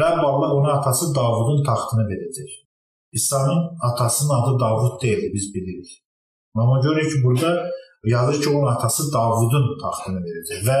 Rəbb 0.00 0.20
Allah 0.30 0.50
ona 0.58 0.72
atası 0.78 1.14
Davudun 1.14 1.64
taxtını 1.68 2.04
verəcək. 2.12 2.52
İsa'nın 3.18 3.60
atasının 3.88 4.34
adı 4.38 4.52
Davud 4.60 5.02
deyil, 5.02 5.32
biz 5.34 5.54
bilirik. 5.54 5.90
Amma 6.54 6.80
görürük 6.80 7.12
ki, 7.12 7.18
burada 7.24 7.50
yazır 8.04 8.42
ki, 8.42 8.48
onun 8.48 8.72
atası 8.74 9.02
Davudun 9.12 9.66
taxtını 9.82 10.20
verəcək 10.26 10.60
və 10.68 10.78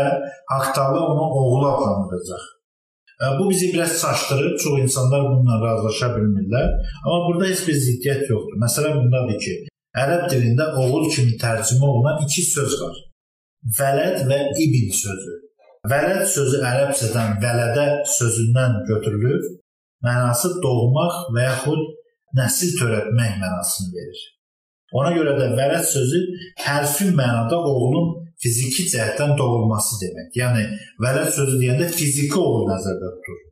haqq 0.52 0.74
tava 0.74 1.00
onu 1.10 1.24
oğlu 1.40 1.66
adlandıracaq. 1.72 2.44
E, 3.22 3.24
bu 3.38 3.50
bizi 3.50 3.72
biraz 3.74 4.00
çaşdırır. 4.00 4.58
Çox 4.58 4.78
insanlar 4.78 5.20
bununla 5.28 5.56
razılaşa 5.66 6.06
bilmirlər. 6.16 6.66
Amma 7.04 7.20
burada 7.26 7.44
heç 7.52 7.68
bir 7.68 7.76
ziddiyyət 7.86 8.24
yoxdur. 8.32 8.56
Məsələ 8.64 8.96
bundadır 8.96 9.38
ki, 9.44 9.54
Ərəb 9.92 10.22
dilində 10.32 10.70
oğul 10.80 11.10
kimi 11.12 11.34
tərcümə 11.40 11.84
olunan 11.84 12.22
iki 12.24 12.42
söz 12.48 12.78
var. 12.80 12.94
Vələd 13.78 14.22
və 14.30 14.38
ibn 14.64 14.88
sözü. 14.96 15.34
Vələd 15.90 16.28
sözü 16.30 16.60
ərəbcədən 16.62 17.40
vələdə 17.42 17.84
sözündən 18.06 18.74
götürülür. 18.86 19.46
Mənası 20.06 20.52
doğmaq 20.62 21.16
və 21.34 21.46
yaxud 21.48 21.80
nəsil 22.38 22.76
törətmək 22.78 23.32
mənasını 23.40 23.90
verir. 23.96 24.20
Ona 25.00 25.10
görə 25.16 25.32
də 25.40 25.48
vələd 25.58 25.82
sözü 25.88 26.20
hərfi 26.62 27.08
mənada 27.18 27.58
oğlun 27.72 28.14
fiziki 28.44 28.86
cəhətdən 28.92 29.34
doğulması 29.40 29.98
demək. 30.04 30.30
Yəni 30.38 30.62
vələd 31.02 31.34
sözü 31.34 31.58
deyəndə 31.64 31.90
fiziki 31.98 32.38
oğul 32.38 32.68
nəzərdə 32.70 33.12
tutulur. 33.16 33.42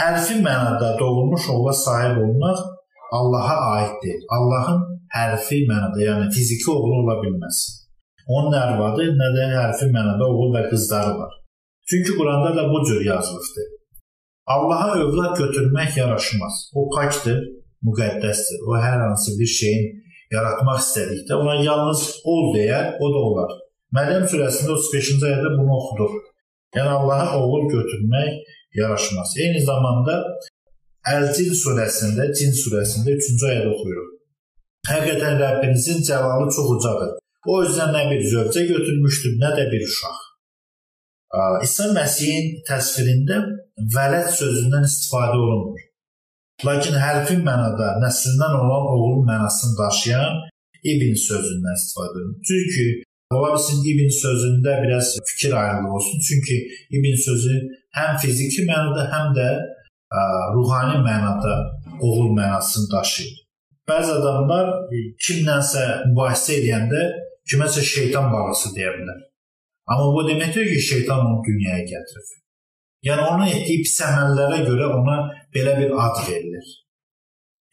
Hərfi 0.00 0.40
mənada 0.40 0.94
doğulmuş 1.04 1.52
oğula 1.52 1.76
sahib 1.84 2.24
olmaq 2.24 2.64
Allaha 3.12 3.60
aiddir. 3.76 4.24
Allahın 4.32 4.80
hərfi 5.12 5.66
mənada, 5.68 6.00
yəni 6.00 6.32
fiziki 6.32 6.70
oğlu 6.72 7.04
ola 7.04 7.20
bilməz. 7.20 7.62
Onun 8.24 8.54
nə 8.56 8.68
arvadı, 8.70 9.10
nə 9.20 9.32
də 9.36 9.52
hərfi 9.52 9.92
mənada 9.92 10.32
oğul 10.32 10.54
və 10.56 10.70
qızları 10.72 11.18
var. 11.20 11.40
Çünki 11.90 12.12
Quranda 12.18 12.56
da 12.56 12.62
bu 12.72 12.86
cür 12.88 13.04
yazılıbdır. 13.04 13.66
Allaha 14.46 14.94
övlad 15.00 15.36
götürmək 15.36 15.98
yaraşmaz. 15.98 16.54
O 16.74 16.88
pakdır, 16.94 17.38
müqəddəsdir. 17.86 18.58
O 18.68 18.76
hər 18.86 18.98
hansı 19.06 19.38
bir 19.40 19.50
şeyin 19.58 19.84
yaratmaq 20.32 20.80
istədikdə 20.84 21.36
ona 21.40 21.54
yalnız 21.68 22.02
ol 22.32 22.52
deyər, 22.56 22.96
o 23.00 23.10
da 23.14 23.22
olar. 23.28 23.54
Məryəm 23.96 24.26
surəsində 24.32 24.76
35-ci 24.80 25.24
ayədə 25.28 25.52
bunu 25.58 25.76
oxuduq. 25.78 26.14
Yəni 26.76 26.92
Allaha 26.98 27.38
oğul 27.44 27.68
götürmək 27.76 28.30
yaraşmaz. 28.80 29.36
Eyni 29.44 29.62
zamanda 29.70 30.18
Əl-Cin 31.14 31.52
surəsində, 31.62 32.30
Cin 32.36 32.52
surəsində 32.62 33.14
3-cü 33.20 33.48
ayədə 33.52 33.72
oxuyuruq. 33.74 34.10
Həqiqətən 34.88 35.40
Rəbbinizin 35.40 36.04
cəlalı 36.08 36.48
çox 36.56 36.70
ucadır. 36.76 37.16
O 37.48 37.60
özünə 37.62 37.90
nə 37.92 38.04
bir 38.10 38.24
zövcə 38.32 38.64
götürmüşdür, 38.72 39.36
nə 39.42 39.52
də 39.56 39.68
bir 39.72 39.84
uşaq. 39.88 40.23
İsa 41.66 41.90
Məsihin 41.96 42.60
təsvirində 42.68 43.40
vələd 43.94 44.28
sözündən 44.38 44.86
istifadə 44.86 45.38
olunmur. 45.38 45.80
Lakin 46.66 46.94
hərfi 46.94 47.40
mənada 47.42 47.96
nəslindən 48.04 48.54
olan 48.60 48.84
oğul 48.94 49.24
mənasını 49.26 49.74
daşıyan 49.80 50.36
ibn 50.92 51.16
sözündən 51.28 51.78
istifadə 51.80 52.20
olunur. 52.20 52.38
Çünki 52.48 52.86
ola 53.34 53.50
bilsin 53.54 53.82
ibn 53.92 54.12
sözündə 54.22 54.76
biraz 54.84 55.14
fikir 55.30 55.52
ayrılığı 55.62 55.94
olsun. 55.98 56.22
Çünki 56.28 56.56
ibn 56.96 57.18
sözü 57.26 57.54
həm 57.98 58.18
fiziki 58.22 58.66
mənada, 58.70 59.08
həm 59.14 59.34
də 59.38 59.48
ruhani 60.54 61.02
mənada 61.08 61.54
oğul 62.00 62.30
mənasını 62.38 62.92
daşıyır. 62.94 63.36
Bəzi 63.90 64.12
adamlar 64.20 64.70
kimlənsə 65.26 65.84
mübahisə 66.08 66.60
edəndə 66.62 67.00
kiməsə 67.50 67.82
şeytan 67.84 68.30
balası 68.32 68.70
deyə 68.76 68.94
bilər. 68.96 69.18
Amma 69.90 70.06
bu 70.14 70.28
demək 70.28 70.54
deyil 70.54 70.74
ki, 70.74 70.82
şeytan 70.90 71.26
onu 71.26 71.42
dünyaya 71.48 71.84
gətirib. 71.92 72.30
Yəni 73.08 73.24
onun 73.30 73.50
etdiyi 73.52 73.82
pis 73.84 73.98
əməllərə 74.06 74.62
görə 74.68 74.86
ona 74.98 75.16
belə 75.54 75.74
bir 75.80 75.90
ad 76.06 76.22
verilir. 76.28 76.70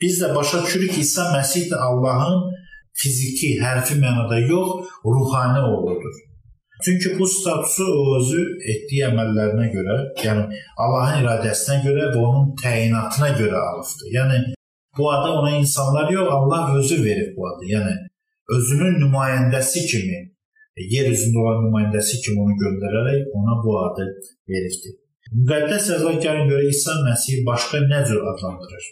Biz 0.02 0.22
də 0.22 0.36
başa 0.36 0.64
düşürük 0.64 0.92
ki, 0.96 1.02
İsa 1.06 1.30
Məsih 1.36 1.70
də 1.72 1.78
Allahın 1.88 2.52
fiziki, 3.02 3.54
hərfi 3.64 3.96
mənada 4.04 4.40
yox, 4.40 4.90
ruhani 5.06 5.62
oğludur. 5.72 6.18
Çünki 6.86 7.20
bu 7.20 7.28
statusu 7.28 7.86
o 7.86 8.04
özü 8.18 8.42
etdiyi 8.74 9.04
əməllərinə 9.12 9.68
görə, 9.76 9.98
yəni 10.26 10.62
Allahın 10.84 11.22
iradəsinə 11.22 11.78
görə 11.86 12.10
və 12.16 12.24
onun 12.28 12.48
təyinatına 12.64 13.30
görə 13.38 13.60
alıbdır. 13.70 14.08
Yəni 14.18 14.40
bu 14.98 15.12
adı 15.12 15.30
ona 15.30 15.52
insanlar 15.58 16.10
yox, 16.10 16.28
Allah 16.38 16.76
özü 16.80 17.04
verib 17.06 17.38
bu 17.38 17.48
adı. 17.52 17.70
Yəni 17.76 17.94
özünün 18.58 18.98
nümayəndəsi 19.04 19.86
kimi, 19.92 20.20
yer 20.78 21.12
üzündə 21.12 21.38
olan 21.44 21.64
nümayəndəsi 21.66 22.22
kimi 22.24 22.42
onu 22.44 22.56
göndərərək 22.64 23.36
ona 23.38 23.58
bu 23.64 23.78
adı 23.86 24.08
veribdir. 24.50 24.96
Müqəddəs 25.32 25.92
yazılarına 25.94 26.48
görə 26.52 26.64
İsa 26.70 26.94
Məsih 27.08 27.46
başqa 27.48 27.84
nə 27.92 28.02
cür 28.08 28.20
adlandırır? 28.32 28.86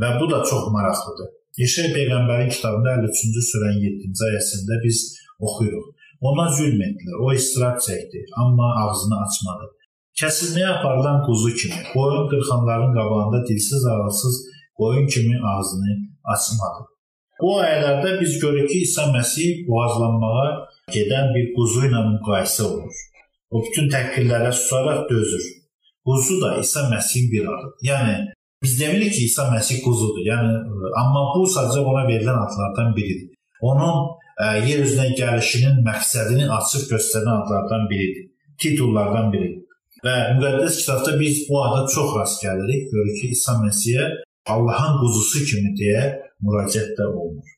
Və 0.00 0.10
bu 0.20 0.30
da 0.32 0.42
çox 0.50 0.68
maraqlıdır. 0.74 1.30
Yeşaya 1.62 1.94
peyğəmbərin 1.94 2.50
kitabında 2.54 2.98
53-cü 2.98 3.42
surənin 3.50 3.80
7-ci 3.84 4.26
ayəsində 4.28 4.78
biz 4.84 4.98
oxuyuruq. 5.46 5.86
Ona 6.28 6.46
zülm 6.58 6.80
etdilər. 6.86 7.16
O 7.24 7.32
istirab 7.34 7.78
çəkdi, 7.86 8.22
amma 8.42 8.68
ağzını 8.84 9.18
açmadı. 9.24 9.66
Kəsilməyə 10.20 10.68
aparılan 10.76 11.18
quzu 11.26 11.50
kimi, 11.60 11.80
qoyun 11.94 12.24
qırxanların 12.30 12.94
qabağında 12.98 13.40
dilsiz 13.48 13.84
ağılsız 13.92 14.38
qoyun 14.78 15.06
kimi 15.14 15.36
ağzını 15.52 15.92
açmadı. 16.34 16.86
Bu 17.42 17.52
ayələrdə 17.62 18.20
biz 18.20 18.38
görürük 18.42 18.70
ki, 18.70 18.78
İsa 18.86 19.04
Məsih 19.14 19.66
boğazlanmağa 19.68 20.48
gedən 20.94 21.32
bir 21.34 21.52
quzu 21.56 21.86
ilə 21.88 22.00
müqayisə 22.12 22.64
olunur. 22.68 23.04
O 23.52 23.62
bütün 23.64 23.88
təhqirlərə 23.94 24.50
susaraq 24.52 25.06
dözür. 25.10 25.44
Quzu 26.08 26.40
da 26.42 26.50
İsa 26.62 26.80
Məsihin 26.92 27.26
bir 27.32 27.44
adıdır. 27.52 27.74
Yəni 27.90 28.14
biz 28.62 28.80
demirik 28.80 29.12
ki, 29.14 29.24
İsa 29.30 29.44
Məsih 29.54 29.82
quzudur. 29.86 30.24
Yəni 30.30 30.50
amma 31.00 31.22
bu 31.34 31.44
sadəcə 31.54 31.84
ona 31.90 32.04
verilən 32.10 32.38
adlardan 32.44 32.94
biridir. 32.96 33.28
Onun 33.70 33.96
yer 34.68 34.84
üzünə 34.86 35.08
gəlişinin 35.20 35.82
məqsədini 35.88 36.46
açıq 36.58 36.88
göstərən 36.92 37.34
adlardan 37.40 37.88
biridir. 37.90 38.30
Titullardan 38.60 39.32
biridir. 39.34 39.64
Və 40.04 40.14
müqəddəs 40.36 40.80
kitabda 40.80 41.16
biz 41.20 41.44
bu 41.48 41.60
ada 41.66 41.84
çox 41.94 42.16
rast 42.18 42.42
gəlirik. 42.44 42.88
Görürük 42.92 43.20
ki, 43.20 43.28
İsa 43.36 43.58
Məsihə 43.64 44.08
Allahın 44.54 44.98
quzusu 45.02 45.44
kimi 45.48 45.74
deyə 45.80 46.04
müraciət 46.46 46.94
də 46.98 47.06
olunur. 47.12 47.54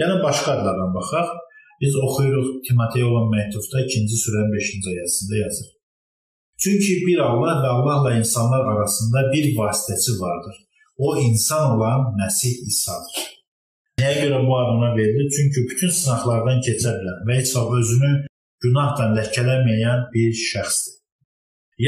Yəni 0.00 0.22
başqa 0.24 0.56
adlardan 0.56 0.94
baxaq. 0.96 1.32
Biz 1.80 1.92
oxuyuruq 2.06 2.48
Timoteyə 2.66 3.06
olan 3.10 3.30
məktubda 3.36 3.84
2-ci 3.88 4.18
surənin 4.24 4.52
5-ci 4.56 4.82
ayəsində 4.94 5.40
yazır. 5.44 5.68
Çünki 6.62 6.92
bir 7.06 7.18
Allah 7.28 7.54
və 7.64 7.70
Allahla 7.76 8.10
insanlar 8.20 8.62
arasında 8.72 9.18
bir 9.32 9.46
vasitəçi 9.58 10.12
vardır. 10.20 10.56
O 10.96 11.16
insan 11.18 11.76
olan 11.76 12.00
Məsih 12.20 12.54
İsa'dır. 12.70 13.16
Nəyə 14.00 14.16
görə 14.22 14.38
bu 14.46 14.52
ad 14.60 14.68
ona 14.76 14.90
verilir? 14.96 15.28
Çünki 15.36 15.64
bütün 15.70 15.90
sınaqlardan 16.00 16.62
keçə 16.66 16.92
bilən 16.98 17.18
və 17.26 17.38
heç 17.40 17.54
vaxt 17.56 17.78
özünü 17.80 18.12
günahdan 18.64 19.16
ləkələməyən 19.18 20.08
bir 20.14 20.30
şəxsdir. 20.50 20.98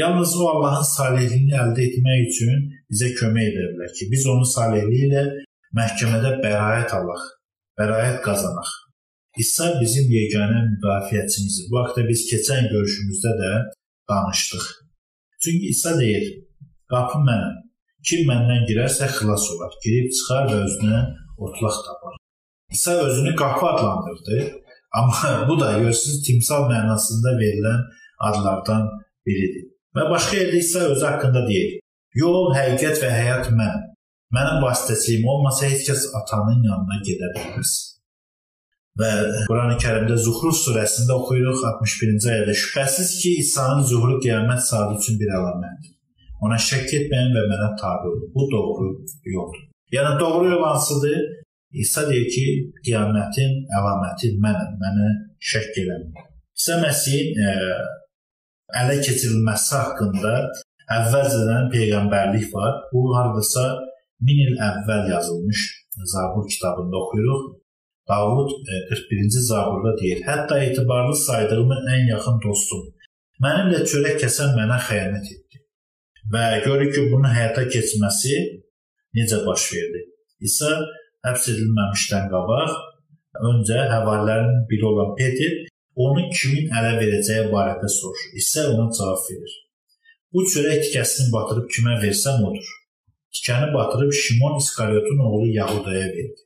Yalnız 0.01 0.35
o 0.41 0.47
Allahın 0.53 0.87
salihliyini 0.91 1.55
əldə 1.63 1.83
etmək 1.87 2.23
üçün 2.29 2.65
bizə 2.91 3.13
kömək 3.19 3.51
edə 3.51 3.67
bilər 3.71 3.93
ki, 3.97 4.09
biz 4.11 4.25
onun 4.31 4.49
salihliyi 4.55 5.07
ilə 5.09 5.23
məhkəmədə 5.79 6.33
bəraət 6.43 6.97
alaq, 6.99 7.23
bəraət 7.79 8.19
qazanaq. 8.27 8.71
İsa 9.43 9.65
bizim 9.81 10.05
yeganə 10.17 10.59
müdafiəçimizdir. 10.73 11.67
Bu 11.71 11.79
haqda 11.81 12.03
biz 12.09 12.21
keçən 12.31 12.69
görüşümüzdə 12.73 13.31
də 13.41 13.51
danışdıq. 14.09 14.65
Çünki 15.43 15.65
İsa 15.75 15.91
deyir: 15.99 16.25
"Qapı 16.91 17.19
mənəm. 17.29 17.55
Kim 18.07 18.21
məndən 18.29 18.61
girərsə 18.69 19.09
xilas 19.15 19.47
olar. 19.53 19.73
Girib 19.83 20.07
çıxar 20.17 20.47
və 20.51 20.59
özünə 20.67 20.99
otlaq 21.45 21.79
tapar." 21.87 22.15
İsa 22.75 22.93
özünü 23.07 23.35
qapı 23.35 23.65
adlandırdı, 23.65 24.37
amma 24.99 25.47
bu 25.49 25.59
da 25.59 25.77
görürsüz 25.79 26.21
timsal 26.27 26.63
mənasında 26.71 27.33
verilən 27.41 27.81
adlardan 28.27 28.87
biridir. 29.25 29.65
Və 29.95 30.09
başqa 30.13 30.37
yerdə 30.37 30.57
İsa 30.65 30.79
özü 30.93 31.05
haqqında 31.05 31.47
deyir: 31.49 31.75
"Yol, 32.21 32.53
həqiqət 32.59 33.03
və 33.03 33.11
həyat 33.19 33.51
mənəm. 33.59 33.83
Mənim 34.35 34.63
vasitəçiliyim 34.67 35.27
olmasa 35.33 35.65
heç 35.73 35.83
kəs 35.89 36.07
atanın 36.21 36.63
yanına 36.69 37.01
gedə 37.09 37.33
bilməz." 37.35 37.94
Və 38.99 39.11
Qurani-Kərimdə 39.49 40.15
Zuhruf 40.23 40.55
surəsində 40.61 41.17
oxuyuruq 41.19 41.63
61-ci 41.67 42.29
ayədə 42.31 42.53
şübhəsiz 42.61 43.09
ki, 43.21 43.31
İsa'nın 43.43 43.83
zuhuru 43.89 44.21
qiyamət 44.23 44.61
saatı 44.69 44.95
üçün 45.01 45.17
bir 45.19 45.33
əlamətdir. 45.35 45.91
Ona 46.47 46.59
şəkk 46.67 46.93
etməyin 46.99 47.33
və 47.35 47.43
mənə 47.49 47.67
tabe 47.81 48.07
olun. 48.11 48.29
Bu 48.35 48.45
doğru 48.53 48.85
yoldur. 49.33 49.65
Yəni 49.95 50.19
doğru 50.19 50.53
yol 50.53 50.63
hansıdır? 50.63 51.17
İsa 51.83 52.05
deyir 52.09 52.29
ki, 52.35 52.45
qiyamətin 52.85 53.57
əlaməti 53.79 54.31
mənəm, 54.45 54.77
mənə 54.83 55.09
şəkk 55.51 55.81
eləməyin. 55.83 56.31
İsa 56.55 56.79
Məsihin 56.79 57.35
ə, 57.35 57.51
e, 57.51 57.75
ələ 58.83 58.95
keçirilməsi 59.03 59.75
haqqında 59.75 60.33
əvvəlcədən 60.99 61.67
peyğəmbərlik 61.75 62.47
var. 62.55 62.79
Bu 62.93 63.09
hardasa 63.17 63.65
1000 64.23 64.41
il 64.45 64.55
əvvəl 64.69 65.11
yazılmış 65.17 65.67
Zabur 66.15 66.47
kitabında 66.47 67.03
oxuyuruq. 67.03 67.43
Davud 68.09 68.49
41-ci 68.91 69.39
e, 69.39 69.47
zaburda 69.51 69.91
deyir: 70.01 70.19
"Hətta 70.29 70.59
etibarlı 70.67 71.15
saydığım 71.27 71.71
ən 71.95 72.03
yaxın 72.13 72.37
dostum 72.45 72.83
mənimlə 73.43 73.79
çörək 73.91 74.19
kəsən 74.23 74.53
mənə 74.59 74.77
xəyanət 74.87 75.31
etdi." 75.35 75.63
Və 76.33 76.43
görürük 76.65 76.93
ki, 76.95 77.01
bunun 77.11 77.29
həyata 77.37 77.63
keçməsi 77.73 78.35
necə 79.17 79.41
baş 79.47 79.65
verdi? 79.73 80.01
İsa 80.47 80.71
həbs 81.25 81.49
edilməmişdən 81.53 82.29
qabaq 82.33 82.71
öncə 83.49 83.83
həvarilərin 83.91 84.63
biri 84.69 84.85
olan 84.91 85.11
Peter 85.19 85.53
onu 86.05 86.23
kimin 86.37 86.71
ələ 86.77 86.95
verəcəyi 87.01 87.49
barədə 87.53 87.89
soruşur. 87.97 88.31
İsa 88.41 88.65
ona 88.71 88.87
cavab 88.97 89.21
verir. 89.29 89.53
Bu 90.33 90.43
çörək 90.51 90.81
tikəsini 90.87 91.31
batırıb 91.35 91.69
kimə 91.75 91.99
versəm 92.05 92.41
odur. 92.47 92.71
Tikəni 93.35 93.73
batırıb 93.73 94.11
Şimon 94.23 94.57
İskariotun 94.61 95.19
oğlu 95.27 95.47
Yahudaya 95.59 96.07
verdi. 96.15 96.41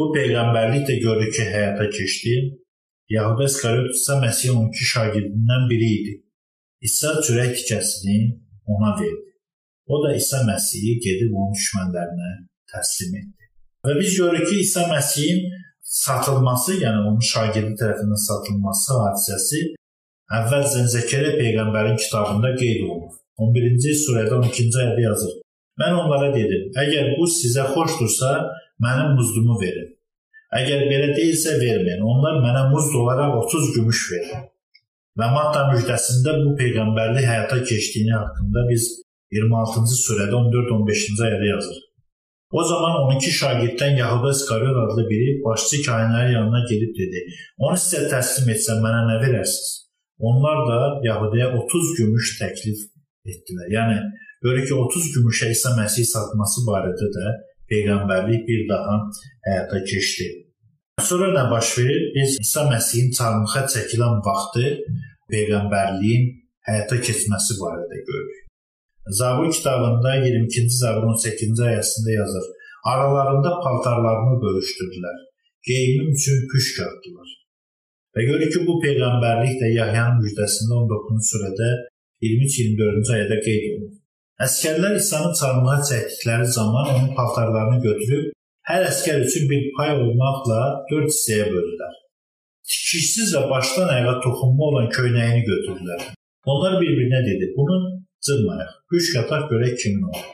Bu 0.00 0.06
peyğəmbərlik 0.16 0.86
də 0.88 0.94
görürük 1.04 1.34
ki, 1.36 1.44
həyata 1.54 1.86
keçdi. 1.92 2.34
Yahuda 3.12 3.44
İskariot 3.50 3.90
isə 3.98 4.14
Məsihin 4.22 4.54
12 4.60 4.86
şagirdindən 4.92 5.66
biri 5.72 5.88
idi. 5.96 6.12
İsa 6.88 7.10
çörək 7.26 7.50
tikəsini 7.58 8.16
ona 8.74 8.94
verdi. 9.00 9.34
O 9.92 9.98
da 10.04 10.14
İsa 10.20 10.40
Məsihi 10.50 10.94
gedib 11.06 11.34
onun 11.40 11.52
düşmənlərinə 11.58 12.30
təslim 12.72 13.18
etdi. 13.20 13.50
Və 13.86 13.98
biz 13.98 14.16
görürük 14.20 14.48
ki, 14.48 14.62
İsa 14.66 14.86
Məsihin 14.94 15.42
satılması, 16.04 16.78
yəni 16.84 17.02
onun 17.10 17.20
şagirdi 17.32 17.76
tərəfindən 17.82 18.22
satılması 18.28 18.98
hadisəsi 19.02 19.62
əvvəlcə 20.38 20.86
Zəkəriyya 20.94 21.36
peyğəmbərin 21.42 22.00
kitabında 22.06 22.54
qeyd 22.62 22.86
olunur. 22.88 23.20
11-ci 23.44 23.92
surədə 24.06 24.40
12-ci 24.40 24.80
ayədə 24.86 25.06
yazır. 25.10 25.36
Mən 25.80 26.00
onlara 26.00 26.32
dedim: 26.32 26.68
"Əgər 26.84 27.14
bu 27.18 27.28
sizə 27.36 27.68
xoşdursa, 27.74 28.30
mənim 28.84 29.16
muzdumu 29.18 29.58
verin. 29.62 29.90
Əgər 30.60 30.86
belə 30.90 31.12
deyilsə 31.14 31.58
verməyin. 31.60 32.02
Onlar 32.12 32.40
mənə 32.44 32.64
muzd 32.72 32.96
olaraq 33.02 33.36
30 33.44 33.68
gümüş 33.76 34.00
verir. 34.12 34.48
Və 35.18 35.28
Matta 35.34 35.68
müjdəsində 35.70 36.34
bu 36.40 36.56
peyğəmbərlik 36.58 37.26
həyata 37.28 37.60
keçdiyini 37.70 38.14
haqqında 38.16 38.66
biz 38.70 38.88
26-cı 39.36 39.96
surədə 40.04 40.34
14-15-ci 40.38 41.22
ayədə 41.28 41.48
yazır. 41.54 41.78
O 42.50 42.62
zaman 42.66 42.96
12 43.14 43.32
şagirddən 43.40 43.98
Yahuda 43.98 44.30
İskariot 44.34 44.78
adlı 44.84 45.04
biri 45.10 45.28
başçı 45.44 45.76
kahinlərin 45.86 46.32
yanına 46.38 46.62
gedib 46.70 46.96
dedi: 47.00 47.20
"Onu 47.58 47.76
sizə 47.82 48.08
təslim 48.10 48.50
etsəm 48.54 48.82
mənə 48.86 49.02
nə 49.10 49.18
verərsiniz?" 49.24 49.70
Onlar 50.28 50.58
da 50.70 50.78
Yahudaya 51.08 51.46
30 51.58 51.92
gümüş 51.98 52.32
təklif 52.40 52.80
etdilər. 53.30 53.68
Yəni 53.76 53.96
görür 54.44 54.66
ki, 54.66 54.74
30 54.74 55.06
gümüşə 55.14 55.50
İsa 55.54 55.70
Məsih 55.78 56.06
satması 56.14 56.66
barədə 56.66 57.06
də 57.16 57.26
peyğəmbərlik 57.72 58.42
bir 58.50 58.62
daha 58.72 58.94
həyata 59.46 59.80
keçdi. 59.90 60.28
Sonra 61.10 61.30
nə 61.36 61.44
baş 61.50 61.72
verir? 61.78 62.02
Biz 62.16 62.36
İsa 62.44 62.66
Məsihin 62.72 63.10
çarmıxa 63.16 63.62
çəkilən 63.74 64.20
vaxtı 64.26 64.66
peyğəmbərliyin 65.32 66.24
həyata 66.68 67.00
keçməsi 67.06 67.56
barədə 67.62 67.98
görürük. 68.08 68.46
Zabur 69.20 69.48
kitabında 69.56 70.16
22-ci 70.26 70.76
Zabur 70.82 71.08
18-ci 71.14 71.62
ayəsində 71.70 72.16
yazır: 72.20 72.46
Aralarında 72.92 73.52
paltarlarını 73.64 74.36
bölüşdürdülər. 74.44 75.18
Geyimim 75.68 76.10
üçün 76.16 76.44
püşk 76.52 76.82
atdılar. 76.86 77.30
Və 78.16 78.26
görürük 78.28 78.52
ki, 78.54 78.60
bu 78.68 78.76
peyğəmbərlik 78.84 79.56
də 79.62 79.72
Yahyanın 79.78 80.20
müjdəsində 80.24 80.78
19-cu 80.84 81.26
surədə 81.30 81.70
23-24-cü 82.26 83.12
ayədə 83.16 83.36
qeyd 83.46 83.66
olunur. 83.70 83.99
Əskərlər 84.44 84.94
İsanı 84.96 85.34
çarmıha 85.38 85.80
çəkdikləri 85.88 86.46
zaman 86.58 86.86
onun 86.94 87.08
paltarlarını 87.16 87.80
götürüb 87.86 88.30
hər 88.70 88.86
əskər 88.88 89.26
üçün 89.26 89.44
bir 89.50 89.66
pay 89.76 89.90
olmaqla 89.96 90.60
dörd 90.90 91.10
hissəyə 91.10 91.48
böldülər. 91.50 91.98
Tikişsiz 92.70 93.34
və 93.36 93.42
başdan 93.50 93.92
ayağa 93.96 94.16
toxunma 94.24 94.64
olan 94.70 94.88
köynəyini 94.96 95.42
götürdülər. 95.50 96.06
Onlar 96.52 96.78
bir-birinə 96.80 97.20
dedi: 97.28 97.50
"Bunu 97.58 97.78
cırmayaq. 98.26 98.72
Güc 98.92 99.12
qataq 99.16 99.44
görək 99.52 99.76
kimin 99.82 100.08
olur." 100.08 100.26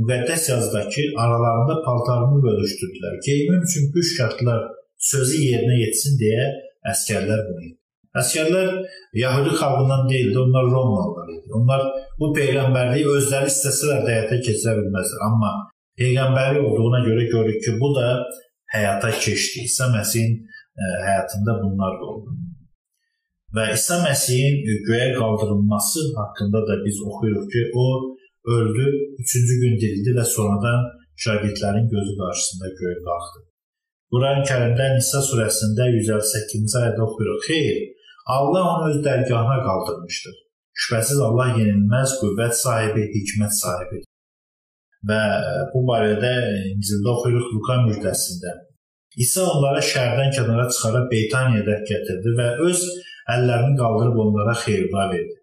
Müqəddəs 0.00 0.44
yazıdakı 0.52 1.02
aralarında 1.22 1.80
paltarını 1.86 2.38
bölüşdürdülər. 2.46 3.14
Geyimim 3.26 3.62
üçün 3.68 3.92
güc 3.94 4.08
qatdılar 4.18 4.60
sözü 5.12 5.36
yerinə 5.48 5.80
yetsin 5.84 6.20
deyə 6.22 6.46
əskərlər 6.92 7.40
bunu 7.48 7.62
etdi. 7.68 7.79
Əskərlər 8.18 8.70
Yahudi 9.14 9.52
xalqından 9.54 10.08
deyildi, 10.10 10.38
onlar 10.38 10.64
Romalılar 10.74 11.28
idi. 11.30 11.46
Onlar 11.54 11.82
bu 12.18 12.32
peyğəmbərliyi 12.34 13.06
özləri 13.06 13.50
istəsələr 13.52 14.00
də 14.06 14.14
həyata 14.16 14.38
keçirə 14.46 14.74
bilməzlər. 14.80 15.20
Amma 15.28 15.50
peyğəmbəri 16.00 16.62
olduğuna 16.66 17.04
görə 17.06 17.26
görürük 17.34 17.60
ki, 17.66 17.76
bu 17.82 17.92
da 17.98 18.06
həyata 18.74 19.12
keçdi. 19.24 19.66
İsa 19.70 19.92
Məsihin 19.94 20.32
e, 20.40 20.88
həyatında 21.06 21.54
bunlar 21.62 22.00
da 22.00 22.08
oldu. 22.14 22.34
Və 23.54 23.68
İsa 23.76 24.00
Məsihin 24.02 24.58
göyə 24.88 25.12
qaldırılması 25.20 26.02
haqqında 26.18 26.64
da 26.68 26.80
biz 26.86 26.98
oxuyuruq 27.06 27.46
ki, 27.54 27.62
o 27.82 27.86
öldü, 28.56 28.86
üçüncü 29.22 29.60
gün 29.62 29.78
dirildi 29.82 30.16
və 30.18 30.26
sonradan 30.34 30.82
şagirdlərin 31.24 31.86
gözü 31.94 32.18
qarşısında 32.20 32.74
göyə 32.82 32.98
qalxdı. 33.06 33.46
Quran-Kərimdə 34.10 34.86
Nisa 34.96 35.22
surəsində 35.22 35.86
158-ci 35.94 36.78
ayədə 36.82 37.02
oxuyuruq. 37.06 37.42
Xeyr, 37.46 37.76
Allah 38.36 38.64
onu 38.72 38.88
öz 38.90 38.98
dərgahına 39.06 39.58
qaldırmışdır. 39.66 40.36
Şübhəsiz 40.80 41.20
Allah 41.26 41.52
yenilməz 41.58 42.16
qüvvət 42.20 42.56
sahibi, 42.64 43.04
hikmət 43.14 43.54
sahibidir. 43.58 44.08
Və 45.08 45.20
bu 45.72 45.82
barədə 45.88 46.32
İncildə 46.74 47.12
oxuyuruq 47.14 47.52
Luka 47.56 47.78
müjdəsində. 47.86 48.56
İsa 49.24 49.46
onları 49.52 49.82
şəhərdən 49.90 50.34
kənara 50.36 50.66
çıxarıb 50.70 51.06
Beytaniyada 51.12 51.76
gətirdi 51.90 52.34
və 52.38 52.48
öz 52.68 52.82
əllərini 53.34 53.78
qaldırıb 53.80 54.18
onlara 54.24 54.54
xeyir-dua 54.64 55.06
verdi. 55.12 55.36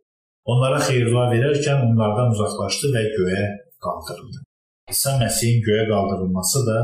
Onlara 0.51 0.79
xeyir-dua 0.87 1.25
verərkən 1.33 1.81
onlardan 1.89 2.35
uzaqlaşdı 2.35 2.93
və 2.95 3.03
göyə 3.17 3.47
qaldırıldı. 3.83 4.43
İsa 4.93 5.17
Məsihin 5.21 5.59
göyə 5.67 5.87
qaldırılması 5.91 6.63
da 6.69 6.77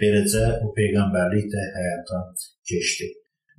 beləcə 0.00 0.46
bu 0.62 0.72
peyğəmbərlik 0.78 1.46
də 1.52 1.68
həyata 1.76 2.24
keçdi. 2.70 3.12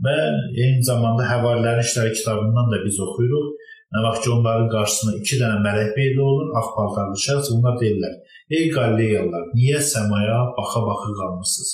Və 0.03 0.15
eyni 0.60 0.84
zamanda 0.84 1.23
Həvarilərin 1.29 1.86
işləri 1.88 2.12
kitabından 2.17 2.71
da 2.73 2.81
biz 2.84 2.99
oxuyuruq. 3.05 3.51
Nə 3.95 4.01
vaxt 4.03 4.25
ki, 4.25 4.31
onların 4.36 4.67
qarşısına 4.73 5.12
iki 5.21 5.38
dənə 5.39 5.60
mələk 5.63 5.91
peyda 5.95 6.23
olur, 6.29 6.47
ağ 6.60 6.65
paltarlı 6.75 7.19
şəxs, 7.25 7.51
onlar 7.55 7.77
deyirlər: 7.81 8.15
"Ey 8.58 8.65
Qalileyalılar, 8.75 9.45
niyə 9.60 9.79
səmaya 9.93 10.39
baxa-baxa 10.58 11.12
qalmısınız? 11.19 11.71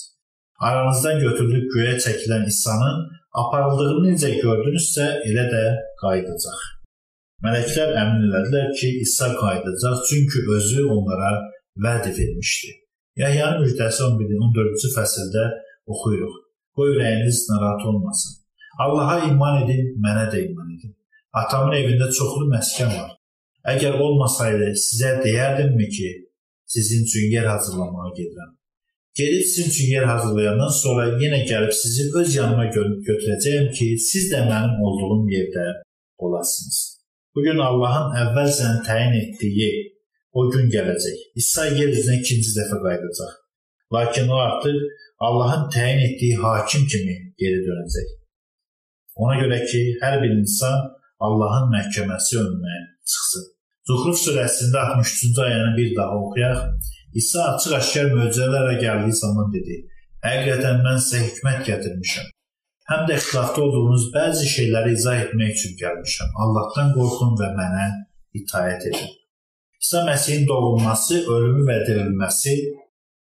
Aranızdan 0.67 1.17
götürülüb 1.25 1.65
göyə 1.75 1.95
çəkilən 2.05 2.45
İsa'nın 2.51 2.99
aparıldığını 3.41 4.11
necə 4.11 4.29
gördünüzsə, 4.43 5.07
elə 5.29 5.47
də 5.53 5.63
qayıdacaq. 6.03 6.61
Mələklər 7.45 7.95
əmin 8.03 8.27
elədilər 8.27 8.69
ki, 8.77 8.91
İsa 9.05 9.31
qayıdacaq, 9.39 10.03
çünki 10.09 10.45
özü 10.57 10.85
onlara 10.95 11.31
vəd 11.85 12.05
vermişdi. 12.19 12.71
Yahyanın 13.23 13.65
müjdəsi 13.65 14.03
11-14-cü 14.11 14.93
fəsildə 14.97 15.47
oxuyuruq. 15.87 16.40
Qoy 16.75 16.95
ürəyiniz 16.95 17.37
narahat 17.49 17.85
olmasın. 17.89 18.33
Allaha 18.83 19.17
iman 19.29 19.63
edin, 19.63 19.83
mənə 20.05 20.25
də 20.31 20.45
iman 20.47 20.69
edin. 20.75 20.93
Atamın 21.41 21.75
evində 21.81 22.07
çoxlu 22.17 22.47
məskən 22.53 22.91
var. 22.95 23.11
Əgər 23.73 23.99
olmasaydı, 24.05 24.71
sizə 24.85 25.11
deyərdimmi 25.25 25.87
ki, 25.97 26.09
sizin 26.73 27.03
üçün 27.05 27.27
yer 27.35 27.45
hazırlamağa 27.53 28.09
gedirəm. 28.19 28.51
Gedib 29.19 29.43
sizin 29.43 29.69
üçün 29.69 29.91
yer 29.95 30.05
hazırlayandan 30.13 30.73
sonra 30.83 31.03
yenə 31.23 31.41
gəlib 31.51 31.73
sizi 31.81 32.07
öz 32.19 32.35
yanıma 32.35 32.65
gö 32.75 32.83
götürəcəyəm 33.09 33.67
ki, 33.77 33.87
siz 34.09 34.31
də 34.31 34.39
mənim 34.51 34.79
olduğum 34.87 35.27
yerdə 35.35 35.65
olasınız. 36.17 36.79
Bu 37.35 37.43
gün 37.47 37.59
Allahın 37.67 38.15
əvvəlcədən 38.23 38.79
təyin 38.87 39.17
etdiyi 39.21 39.71
o 40.31 40.47
gün 40.51 40.71
gələcək. 40.75 41.19
İsa 41.41 41.67
yer 41.79 41.91
üzünə 41.91 42.17
ikinci 42.21 42.55
dəfə 42.57 42.79
qayıdacaq. 42.85 43.35
Lakin 43.93 44.27
o 44.35 44.37
artıq 44.47 44.77
Allahın 45.27 45.69
təyin 45.69 45.99
etdiyi 46.07 46.35
hakim 46.43 46.87
kimi 46.91 47.15
geri 47.41 47.59
dönəcək. 47.67 48.07
Ona 49.21 49.35
görə 49.41 49.59
ki, 49.69 49.81
hər 50.01 50.15
bir 50.23 50.31
insan 50.39 50.77
Allahın 51.27 51.67
məhkəməsi 51.75 52.39
önünə 52.41 52.77
çıxsın. 53.11 53.45
Zuhruf 53.89 54.17
surəsində 54.23 54.81
63-cü 54.95 55.43
ayəni 55.45 55.71
bir 55.77 55.93
daha 55.99 56.17
oxuyaq. 56.23 56.59
İsa 57.21 57.45
açıq-aşkar 57.51 58.11
möcüzələrlə 58.17 58.75
gəldiyi 58.81 59.15
zaman 59.21 59.53
dedi: 59.55 59.77
"Həqiqətən 60.25 60.81
mən 60.85 60.99
sizə 61.05 61.23
hikmət 61.27 61.63
gətirmişəm. 61.69 62.27
Həm 62.91 63.07
də 63.07 63.17
ixtilafda 63.21 63.61
olduğunuz 63.65 64.09
bəzi 64.17 64.51
şeyləri 64.55 64.97
izah 64.97 65.23
etmək 65.25 65.51
üçün 65.57 65.79
gəlmişəm. 65.81 66.29
Allahdan 66.43 66.93
qorxun 66.97 67.37
və 67.41 67.49
mənə 67.59 67.87
itaət 68.41 68.87
edin." 68.89 69.09
İsa 69.83 70.05
Məsihin 70.09 70.47
doğulması, 70.47 71.25
ölümü 71.35 71.63
və 71.69 71.77
dirilməsi 71.87 72.55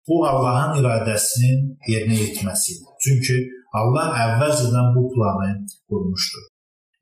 bu 0.09 0.21
Allahın 0.31 0.79
iradəsinin 0.81 1.61
yerinə 1.93 2.17
yetməsidir. 2.23 2.95
Çünki 3.05 3.37
Allah 3.81 4.15
əvvəlcədən 4.25 4.95
bu 4.97 5.05
planı 5.15 5.51
qurmuşdur. 5.89 6.49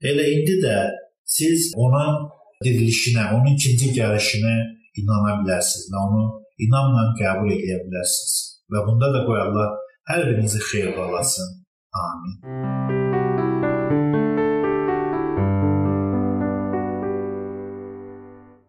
Elə 0.08 0.26
indi 0.34 0.58
də 0.64 0.76
siz 1.24 1.72
onun 1.76 2.28
dirilişinə, 2.64 3.30
onun 3.34 3.54
ikinci 3.54 3.94
gəlişinə 3.98 4.54
inana 5.00 5.38
bilərsiniz 5.40 5.88
və 5.92 6.04
onu 6.06 6.22
inamla 6.66 7.08
qəbul 7.20 7.54
edə 7.56 7.80
bilərsiniz. 7.86 8.36
Və 8.72 8.84
bunda 8.86 9.12
da 9.14 9.24
qoy 9.26 9.42
Allah 9.46 9.74
hər 10.10 10.28
birinizi 10.28 10.62
xeyir 10.70 10.96
olasın. 11.06 11.52
Amin. 12.06 12.97